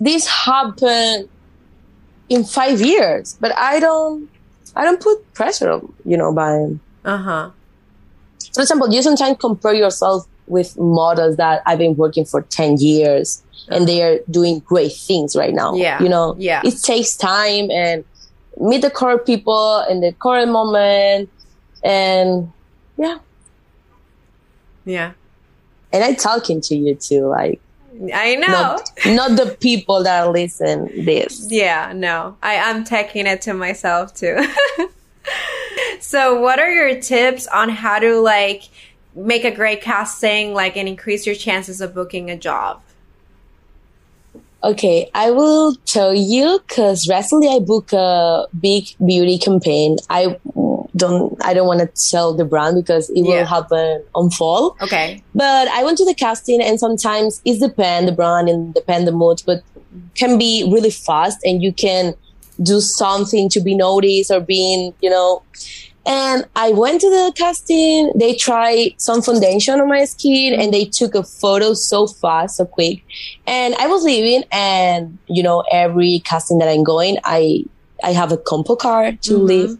[0.00, 1.28] this happened
[2.28, 4.28] in five years but i don't
[4.76, 6.66] i don't put pressure on you know by
[7.04, 7.50] uh-huh
[8.54, 13.42] for example, you sometimes compare yourself with models that I've been working for 10 years
[13.68, 15.74] and they are doing great things right now.
[15.74, 16.02] Yeah.
[16.02, 16.62] You know, Yeah.
[16.64, 18.04] it takes time and
[18.58, 21.30] meet the current people in the current moment.
[21.84, 22.50] And
[22.96, 23.18] yeah.
[24.84, 25.12] yeah
[25.92, 27.60] And I'm talking to you too, like
[28.14, 31.46] i know not, not the people that listen this.
[31.50, 32.36] Yeah, no.
[32.42, 34.38] I, I'm taking it to myself too.
[36.00, 38.68] so what are your tips on how to like
[39.14, 42.82] make a great casting like and increase your chances of booking a job?
[44.62, 49.98] Okay, I will tell you because recently I booked a big beauty campaign.
[50.10, 50.36] I
[50.98, 53.40] don't, I don't want to tell the brand because it Yeah.
[53.40, 54.76] will happen on fall.
[54.82, 55.22] Okay.
[55.34, 59.12] But I went to the casting, and sometimes it depend the brand and depend the
[59.12, 59.42] mood.
[59.46, 59.62] But
[60.14, 62.14] can be really fast and you can
[62.62, 65.42] do something to be noticed or being, you know.
[66.06, 68.12] And I went to the casting.
[68.14, 72.64] They tried some foundation on my skin and they took a photo so fast, so
[72.64, 73.02] quick.
[73.46, 77.64] And I was leaving and, you know, every casting that I'm going, I,
[78.02, 79.46] I have a compo card to Mhm.
[79.48, 79.78] leave.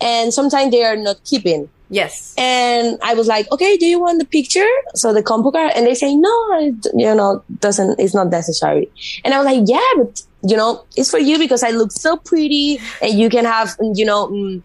[0.00, 1.68] And sometimes they are not keeping.
[1.92, 2.34] Yes.
[2.38, 4.68] And I was like, okay, do you want the picture?
[4.94, 8.88] So the compo card, and they say, no, it, you know, doesn't, it's not necessary.
[9.24, 12.16] And I was like, yeah, but you know, it's for you because I look so
[12.16, 14.62] pretty and you can have, you know, mm,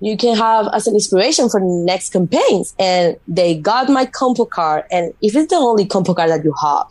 [0.00, 2.74] you can have as an inspiration for the next campaigns.
[2.78, 4.84] And they got my compo card.
[4.90, 6.86] And if it's the only compo card that you have,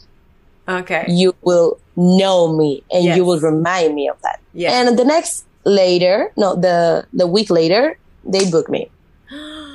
[0.69, 1.05] Okay.
[1.09, 3.17] you will know me and Yes.
[3.17, 4.39] you will remind me of that.
[4.53, 4.73] Yes.
[4.87, 8.89] And the next later, no, the, the week later, they booked me.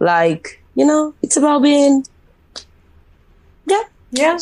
[0.00, 2.06] Like, you know, it's about being,
[3.66, 3.82] yeah.
[4.12, 4.38] yeah.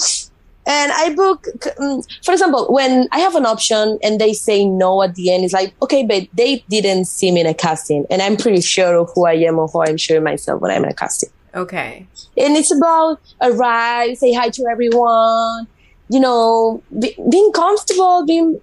[0.66, 1.46] And I book,
[1.80, 5.44] um, for example, when I have an option and they say no at the end,
[5.44, 8.04] it's like, okay, but they didn't see me in a casting.
[8.10, 10.84] And I'm pretty sure of who I am or who I'm sure myself when I'm
[10.84, 11.30] in a casting.
[11.54, 12.06] Okay.
[12.36, 15.68] And it's about arrive, say hi to everyone,
[16.10, 18.60] you know, be, being comfortable, being,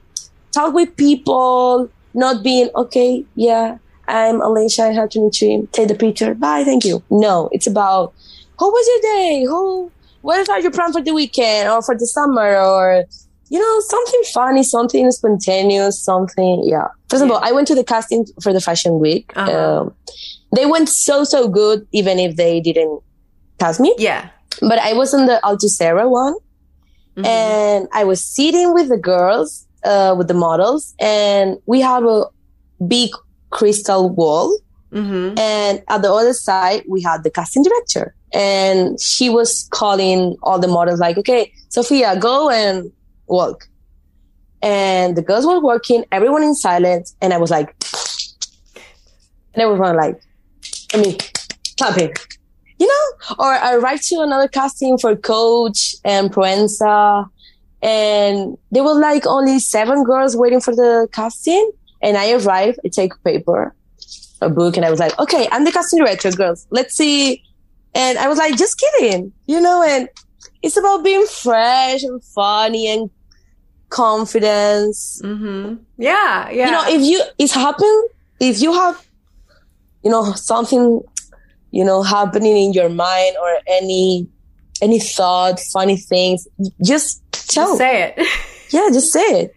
[0.51, 5.87] talk with people, not being, okay, yeah, I'm Alicia, I have to meet you, take
[5.87, 7.03] the picture, bye, thank you.
[7.09, 8.13] No, it's about,
[8.59, 9.45] how was your day?
[9.45, 9.91] How,
[10.21, 13.05] what are your plans for the weekend or for the summer or,
[13.49, 16.87] you know, something funny, something spontaneous, something, yeah.
[17.09, 19.31] For example, I went to the casting for the fashion week.
[19.35, 19.81] Uh-huh.
[19.81, 19.95] Um,
[20.55, 23.01] they went so, so good, even if they didn't
[23.59, 23.93] cast me.
[23.97, 24.29] Yeah.
[24.61, 26.35] But I was on the Altuzarra one
[27.15, 27.25] Mhm.
[27.27, 32.25] and I was sitting with the girls, uh, with the models and we have a
[32.87, 33.09] big
[33.49, 34.57] crystal wall.
[34.91, 35.37] Mhm.
[35.39, 40.59] And at the other side, we had the casting director and she was calling all
[40.59, 42.91] the models like, okay, Sophia, go and
[43.27, 43.67] walk.
[44.61, 47.15] And the girls were working, everyone in silence.
[47.21, 47.75] And I was like,
[49.53, 50.21] and everyone like,
[50.93, 51.17] I mean,
[51.77, 52.13] clapping,
[52.79, 53.35] you know?
[53.39, 57.27] Or I write to another casting for Coach and Proenza.
[57.83, 61.71] And there were like only seven girls waiting for the casting.
[62.01, 63.75] And I arrived, I take a paper,
[64.41, 66.65] a book, and I was like, okay, I'm the casting director, girls.
[66.71, 67.43] Let's see.
[67.93, 70.09] And I was like, just kidding, you know, and
[70.63, 73.09] it's about being fresh and funny and
[73.89, 75.21] confidence.
[75.23, 75.79] Mhm.
[75.97, 76.49] Yeah.
[76.49, 76.65] Yeah.
[76.65, 78.09] You know, if you, it's happened,
[78.39, 79.05] if you have,
[80.03, 81.01] you know, something,
[81.71, 84.27] you know, happening in your mind or any,
[84.85, 86.39] any thought, funny things,
[86.91, 87.67] just tell.
[87.69, 88.27] Just say it.
[88.75, 89.55] Yeah, just say it.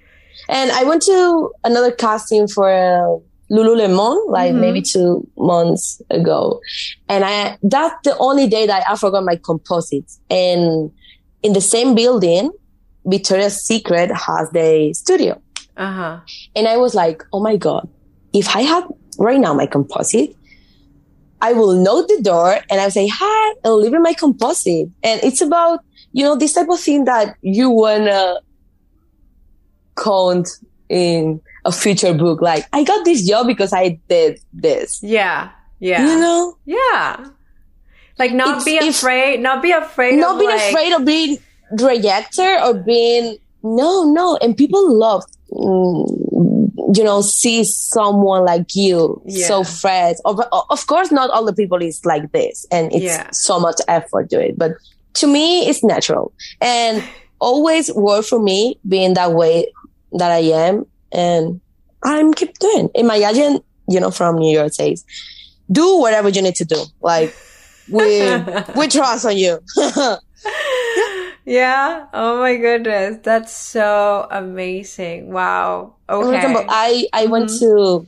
[0.48, 3.16] And I went to another casting for uh,
[3.50, 4.60] Lululemon, like Mhm.
[4.64, 6.60] maybe two months ago.
[7.08, 10.20] And I, that's the only day that I forgot my composites.
[10.28, 10.90] And
[11.42, 12.50] in the same building,
[13.06, 15.40] Victoria's Secret has the studio.
[15.78, 16.16] Uh huh.
[16.54, 17.88] And I was like, oh my God,
[18.34, 18.84] if I had
[19.18, 20.36] right now my composite,
[21.40, 24.88] I will knock the door and I'll say, hi, I'll leave in my composite.
[25.02, 25.80] And it's about,
[26.12, 28.36] you know, this type of thing that you wanna
[29.96, 30.48] count
[30.88, 32.40] in a future book.
[32.40, 35.00] Like, I got this job because I did this.
[35.02, 35.50] Yeah.
[35.78, 36.06] Yeah.
[36.06, 36.56] You know?
[36.64, 37.26] Yeah.
[38.18, 41.38] Like not It's- be afraid, not be afraid Not of being like, afraid of being
[41.78, 44.36] rejected or being, no, no.
[44.40, 46.25] And people love, mm,
[46.94, 49.46] you know, see someone like you Yeah.
[49.48, 50.16] so fresh.
[50.24, 53.30] Of, of course, not all the people is like this and it's Yeah.
[53.32, 54.56] so much effort to it.
[54.58, 54.72] But
[55.14, 57.02] to me, it's natural and
[57.40, 59.72] always work for me being that way
[60.12, 60.86] that I am.
[61.12, 61.60] And
[62.02, 62.88] I'm keep doing.
[62.94, 65.04] And my agent, you know, from New York says,
[65.72, 66.82] do whatever you need to do.
[67.00, 67.34] Like,
[67.90, 68.20] we,
[68.76, 69.58] we trust on you.
[71.46, 72.06] yeah.
[72.12, 73.18] Oh my goodness.
[73.22, 75.32] That's so amazing.
[75.32, 75.94] Wow.
[76.08, 76.36] For Okay.
[76.36, 77.58] example, I, I went Mhm.
[77.60, 78.06] to,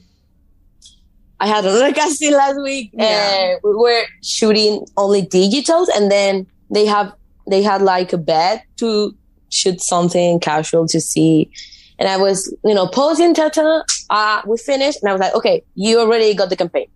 [1.40, 3.04] I had a another casting last week Yeah.
[3.34, 7.12] and we were shooting only digitals and then they have,
[7.48, 9.14] they had like a bed to
[9.50, 11.50] shoot something casual to see.
[11.98, 15.62] And I was, you know, posing, ta-ta, uh, we finished and I was like, okay,
[15.74, 16.86] you already got the campaign.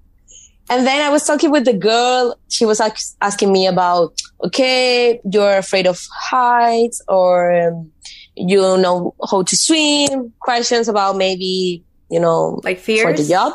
[0.70, 2.36] And then I was talking with the girl.
[2.48, 7.90] She was ask, asking me about, okay, you're afraid of heights or um,
[8.36, 13.54] you know how to swim, questions about maybe, you know, like for the job.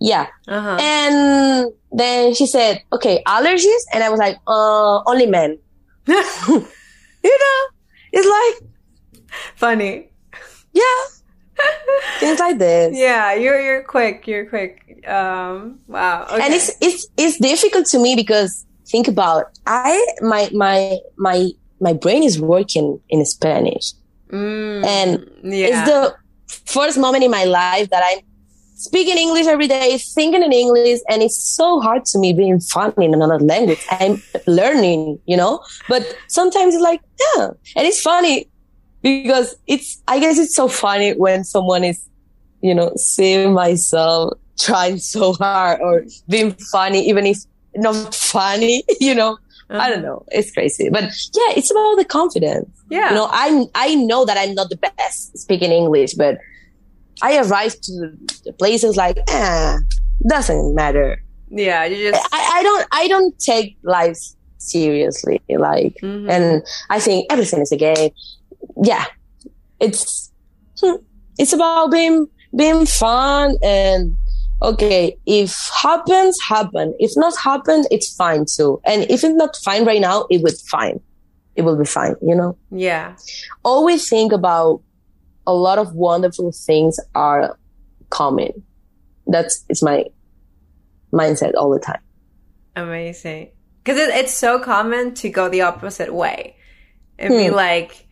[0.00, 0.26] Yeah.
[0.48, 0.78] Uh-huh.
[0.80, 3.82] And then she said, okay, allergies.
[3.92, 5.58] And I was like, uh, only men.
[7.24, 7.68] You know,
[8.12, 8.70] it's like,
[9.54, 10.10] Funny.
[10.72, 10.82] yeah,
[12.20, 12.96] things like this.
[12.96, 14.26] Yeah, you're you're quick.
[14.26, 15.06] You're quick.
[15.06, 15.80] Um.
[15.86, 16.26] Wow.
[16.30, 16.42] Okay.
[16.44, 21.50] and it's it's it's difficult to me because think about I my my my
[21.80, 23.92] my brain is working in Spanish.
[24.30, 25.66] Mm, and yeah.
[25.66, 26.14] it's the
[26.66, 28.24] first moment in my life that I'm
[28.74, 33.04] speaking English every day, thinking in English, and it's so hard to me being funny
[33.04, 33.84] in another language.
[33.90, 37.00] I'm learning, you know, but sometimes it's like,
[37.36, 38.48] yeah, and it's funny
[39.02, 42.08] because it's, I guess it's so funny when someone is,
[42.60, 47.38] you know, seeing myself trying so hard or being funny, even if
[47.74, 49.38] not funny, you know.
[49.70, 49.80] Uh-huh.
[49.80, 50.06] I don't uh-huh.
[50.06, 50.24] know.
[50.28, 50.90] It's crazy.
[50.90, 52.68] But yeah, it's about the confidence.
[52.90, 53.08] Yeah.
[53.08, 56.38] You know, I'm, I know that I'm not the best speaking English, but
[57.22, 58.12] I arrived to
[58.44, 59.78] the places like, eh,
[60.28, 61.22] doesn't matter.
[61.48, 61.84] Yeah.
[61.84, 64.18] You just, I, I don't, I don't take life
[64.58, 65.40] seriously.
[65.48, 66.28] Like, mm-hmm.
[66.28, 68.10] and I think everything is a game.
[68.82, 69.04] Yeah.
[69.80, 70.30] It's,
[70.80, 70.96] hmm,
[71.38, 74.16] it's about being, being fun and
[74.62, 76.94] okay, if happens, happen.
[76.98, 78.80] If not happen, it's fine too.
[78.84, 81.00] And if it's not fine right now, it will fine.
[81.56, 82.56] It will be fine, you know?
[82.70, 83.16] Yeah.
[83.64, 84.80] Always think about
[85.46, 87.58] a lot of wonderful things are
[88.10, 88.62] coming.
[89.26, 90.06] That's, it's my
[91.12, 92.00] mindset all the time.
[92.76, 93.50] Amazing.
[93.84, 96.56] Cause it, it's so common to go the opposite way
[97.18, 97.38] and hmm.
[97.38, 98.06] be like,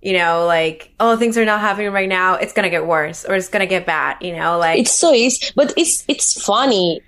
[0.00, 2.34] you know, like, oh, things are not happening right now.
[2.34, 4.78] It's going to get worse or it's going to get bad, you know, like.
[4.80, 7.00] It's so easy, but it's, it's funny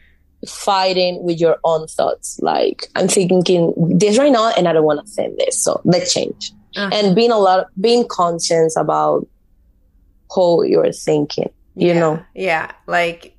[0.49, 2.41] fighting with your own thoughts.
[2.43, 5.62] Like, I'm thinking this right now and I don't want to think this.
[5.62, 6.53] So let's change.
[6.76, 6.91] Uh-huh.
[6.93, 9.26] And being a lot, being conscious about
[10.34, 12.24] how you're thinking, you yeah, know?
[12.34, 12.72] Yeah.
[12.86, 13.36] Like,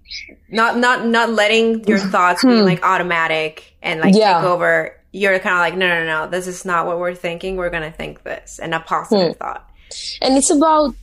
[0.49, 2.65] not, not, not letting your thoughts be hmm.
[2.65, 4.35] like automatic and like yeah.
[4.35, 7.57] take over you're kind of like, no, no, no, this is not what we're thinking.
[7.57, 9.37] We're going to think this and a positive hmm.
[9.37, 9.69] thought.
[10.21, 10.95] And it's about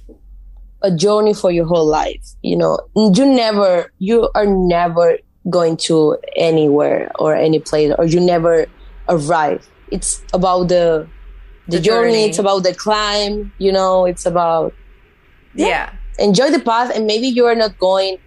[0.82, 2.24] a journey for your whole life.
[2.42, 5.18] You know, you never, you are never
[5.50, 8.66] going to anywhere or any place or you never
[9.08, 9.68] arrive.
[9.90, 11.06] It's about the,
[11.66, 12.12] the, the journey.
[12.12, 12.24] journey.
[12.24, 13.52] It's about the climb.
[13.58, 14.72] You know, it's about,
[15.54, 15.66] yeah.
[15.66, 15.92] yeah.
[16.18, 18.18] Enjoy the path and maybe you are not going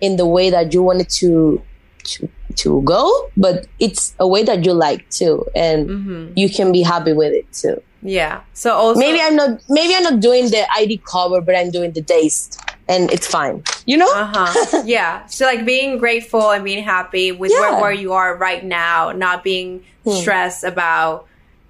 [0.00, 1.62] in the way that you wanted to,
[2.02, 6.32] to to go, but it's a way that you like too, and mm-hmm.
[6.36, 7.82] you can be happy with it too.
[8.04, 8.42] Yeah.
[8.52, 11.92] So also maybe I'm not maybe I'm not doing the ID cover, but I'm doing
[11.92, 13.64] the taste, and it's fine.
[13.86, 14.12] You know?
[14.14, 14.82] Uh huh.
[14.86, 15.26] yeah.
[15.26, 17.60] So like being grateful and being happy with yeah.
[17.60, 20.12] where, where you are right now, not being hmm.
[20.12, 21.26] stressed about.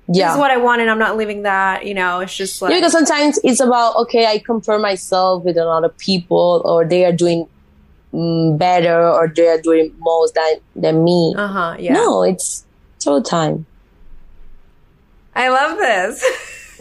[0.06, 0.26] Yeah.
[0.26, 1.86] This is what I want, and I'm not leaving that.
[1.86, 5.56] You know, it's just like yeah, because sometimes it's about okay, I compare myself with
[5.56, 7.48] a lot of people, or they are doing
[8.56, 11.34] better or they're doing more than than me.
[11.36, 11.76] Uh huh.
[11.78, 11.94] Yeah.
[11.94, 12.64] No, it's
[13.06, 13.66] all time.
[15.34, 16.24] I love this.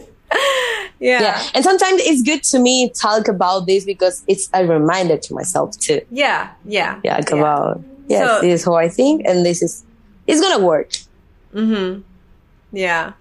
[1.00, 1.20] yeah.
[1.20, 1.42] Yeah.
[1.54, 5.76] And sometimes it's good to me talk about this because it's a reminder to myself
[5.78, 6.00] too.
[6.10, 6.50] Yeah.
[6.64, 7.00] Yeah.
[7.02, 7.16] Yeah.
[7.16, 7.36] Like yeah.
[7.36, 9.84] about yes, so, this is how I think, and this is
[10.26, 10.90] it's gonna work.
[11.52, 12.02] Mm-hmm.
[12.72, 13.12] Yeah.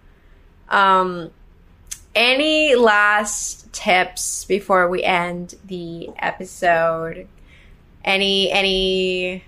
[0.69, 1.31] Um.
[2.15, 7.27] Any last tips before we end the episode?
[8.03, 9.43] Any any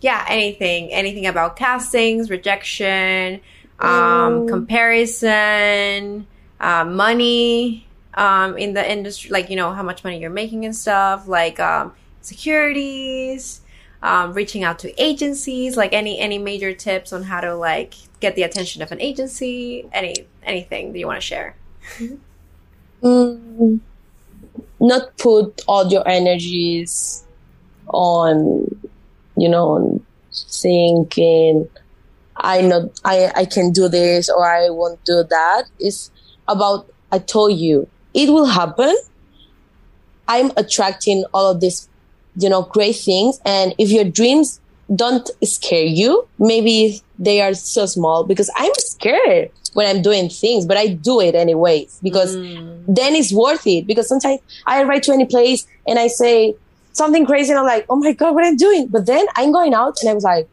[0.00, 3.40] yeah anything anything about castings rejection
[3.78, 6.26] um, comparison
[6.60, 10.76] uh, money um, in the industry like you know how much money you're making and
[10.76, 13.62] stuff like um, securities
[14.02, 18.36] um, reaching out to agencies like any any major tips on how to like get
[18.36, 19.88] the attention of an agency?
[19.92, 21.56] Any anything that you want to share?
[23.02, 23.80] Mm,
[24.78, 27.24] not put all your energies
[27.92, 28.64] on,
[29.36, 31.68] you know, on thinking,
[32.36, 35.64] I know I, I can do this or I won't do that.
[35.78, 36.10] It's
[36.48, 38.96] about, I told you, it will happen.
[40.28, 41.88] I'm attracting all of these,
[42.36, 43.40] you know, great things.
[43.44, 44.60] And if your dreams
[44.94, 50.66] don't scare you, maybe they are so small because I'm scared when I'm doing things,
[50.66, 52.82] but I do it anyways because mm.
[52.88, 53.86] then it's worth it.
[53.86, 56.54] Because sometimes I write to any place and I say,
[56.92, 58.88] something crazy and I'm like, oh my God, what I'm doing.
[58.88, 60.48] But then I'm going out and I was like,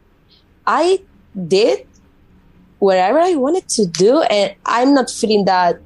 [0.66, 1.00] I
[1.46, 1.86] did
[2.78, 5.80] whatever I wanted to do and I'm not feeling that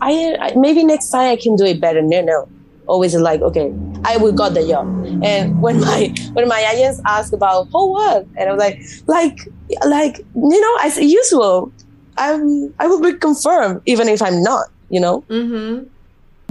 [0.00, 2.02] I, I maybe next time I can do it better.
[2.02, 2.48] No, no.
[2.86, 3.72] Always like, okay,
[4.04, 4.86] I will got the job.
[5.24, 9.48] And when my when my agents ask about oh what, and I was like, like
[9.86, 11.72] like you know, as usual,
[12.18, 14.68] I'm I will be confirmed even if I'm not.
[14.90, 15.84] You know, mm-hmm.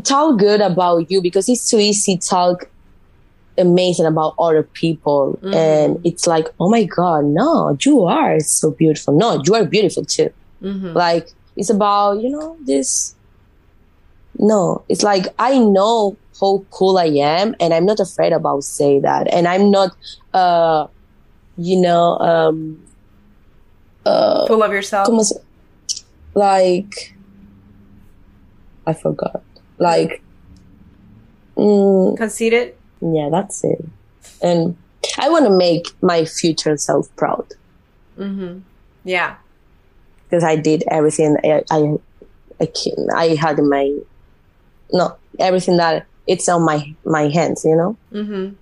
[0.01, 2.68] talk good about you because it's too easy talk
[3.58, 5.39] amazing about other people.
[5.43, 5.56] Mm.
[5.56, 9.14] and it's like oh my god no you are so beautiful.
[9.18, 10.32] No you are beautiful too.
[10.62, 10.93] Mm-hmm.
[10.93, 11.28] like
[11.58, 13.16] it's about you know this
[14.39, 18.99] no it's like i know how cool i am and i'm not afraid about say
[18.99, 19.28] that.
[19.32, 19.91] And i'm not
[20.34, 20.88] uh
[21.58, 22.82] you know um
[24.06, 25.10] uh full of yourself?
[26.34, 27.14] like
[28.88, 29.43] i forgot.
[29.78, 30.22] Like,
[31.58, 32.76] mm, Conceited?
[33.04, 33.84] Yeah, that's it.
[34.41, 34.78] And
[35.20, 37.45] I want to make my future self proud
[38.18, 38.60] Mm-hmm.
[39.04, 39.36] Yeah.
[40.26, 41.95] because I did everything I, I,
[42.62, 43.91] I, can, I had in my,
[44.91, 47.97] no, everything that it's on my, my hands, you know?
[48.14, 48.56] Mm-hmm.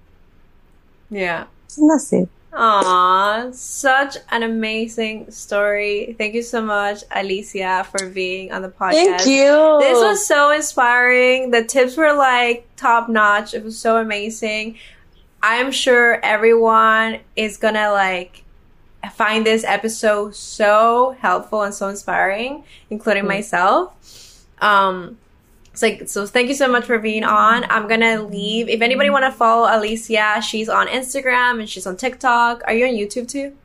[1.15, 1.45] Yeah.
[1.77, 2.29] And that's it.
[2.53, 6.15] Aw, such an amazing story.
[6.17, 8.91] Thank you so much, Alicia, for being on the podcast.
[8.91, 9.77] Thank you.
[9.79, 11.51] This was so inspiring.
[11.51, 13.53] The tips were like top notch.
[13.53, 14.77] It was so amazing.
[15.41, 18.43] I'm sure everyone is gonna like
[19.13, 23.95] find this episode so helpful and so inspiring, including myself.
[24.59, 25.17] Um,
[25.71, 26.25] it's like so.
[26.25, 27.65] Thank you so much for being on.
[27.69, 28.67] I'm gonna leave.
[28.69, 32.61] If anybody want to follow Alicia, she's on Instagram and she's on TikTok.
[32.67, 33.55] Are you on YouTube too?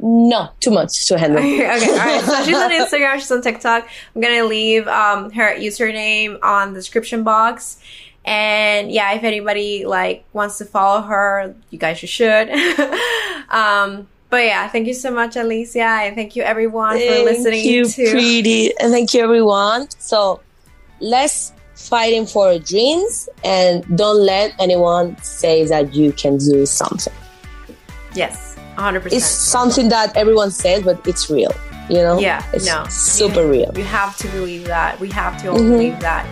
[0.00, 1.38] no, too much to handle.
[1.42, 2.24] okay, all right.
[2.24, 3.88] So she's on Instagram, she's on TikTok.
[4.14, 7.80] I'm gonna leave um, her username on the description box.
[8.24, 12.50] And yeah, if anybody like wants to follow her, you guys should.
[13.48, 17.64] um, but yeah, thank you so much, Alicia, and thank you everyone for listening Thank
[17.64, 18.10] you, to.
[18.10, 19.88] pretty, and thank you, everyone.
[19.98, 20.42] So
[21.00, 27.12] let's fighting for dreams, and don't let anyone say that you can do something.
[28.14, 29.12] yes, 100%.
[29.12, 31.52] It's something that everyone says, but it's real.
[31.88, 32.18] You know?
[32.18, 32.84] Yeah, it's no.
[32.88, 33.72] super you, real.
[33.76, 34.98] You have to believe that.
[35.00, 35.70] We have to all Mhm.
[35.70, 36.26] believe that.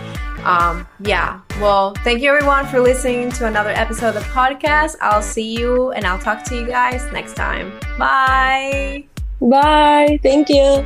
[0.45, 1.39] Um, yeah.
[1.59, 4.95] Well, thank you everyone for listening to another episode of the podcast.
[5.01, 7.71] I'll see you and I'll talk to you guys next time.
[7.97, 9.05] Bye.
[9.41, 10.19] Bye.
[10.21, 10.85] Thank you.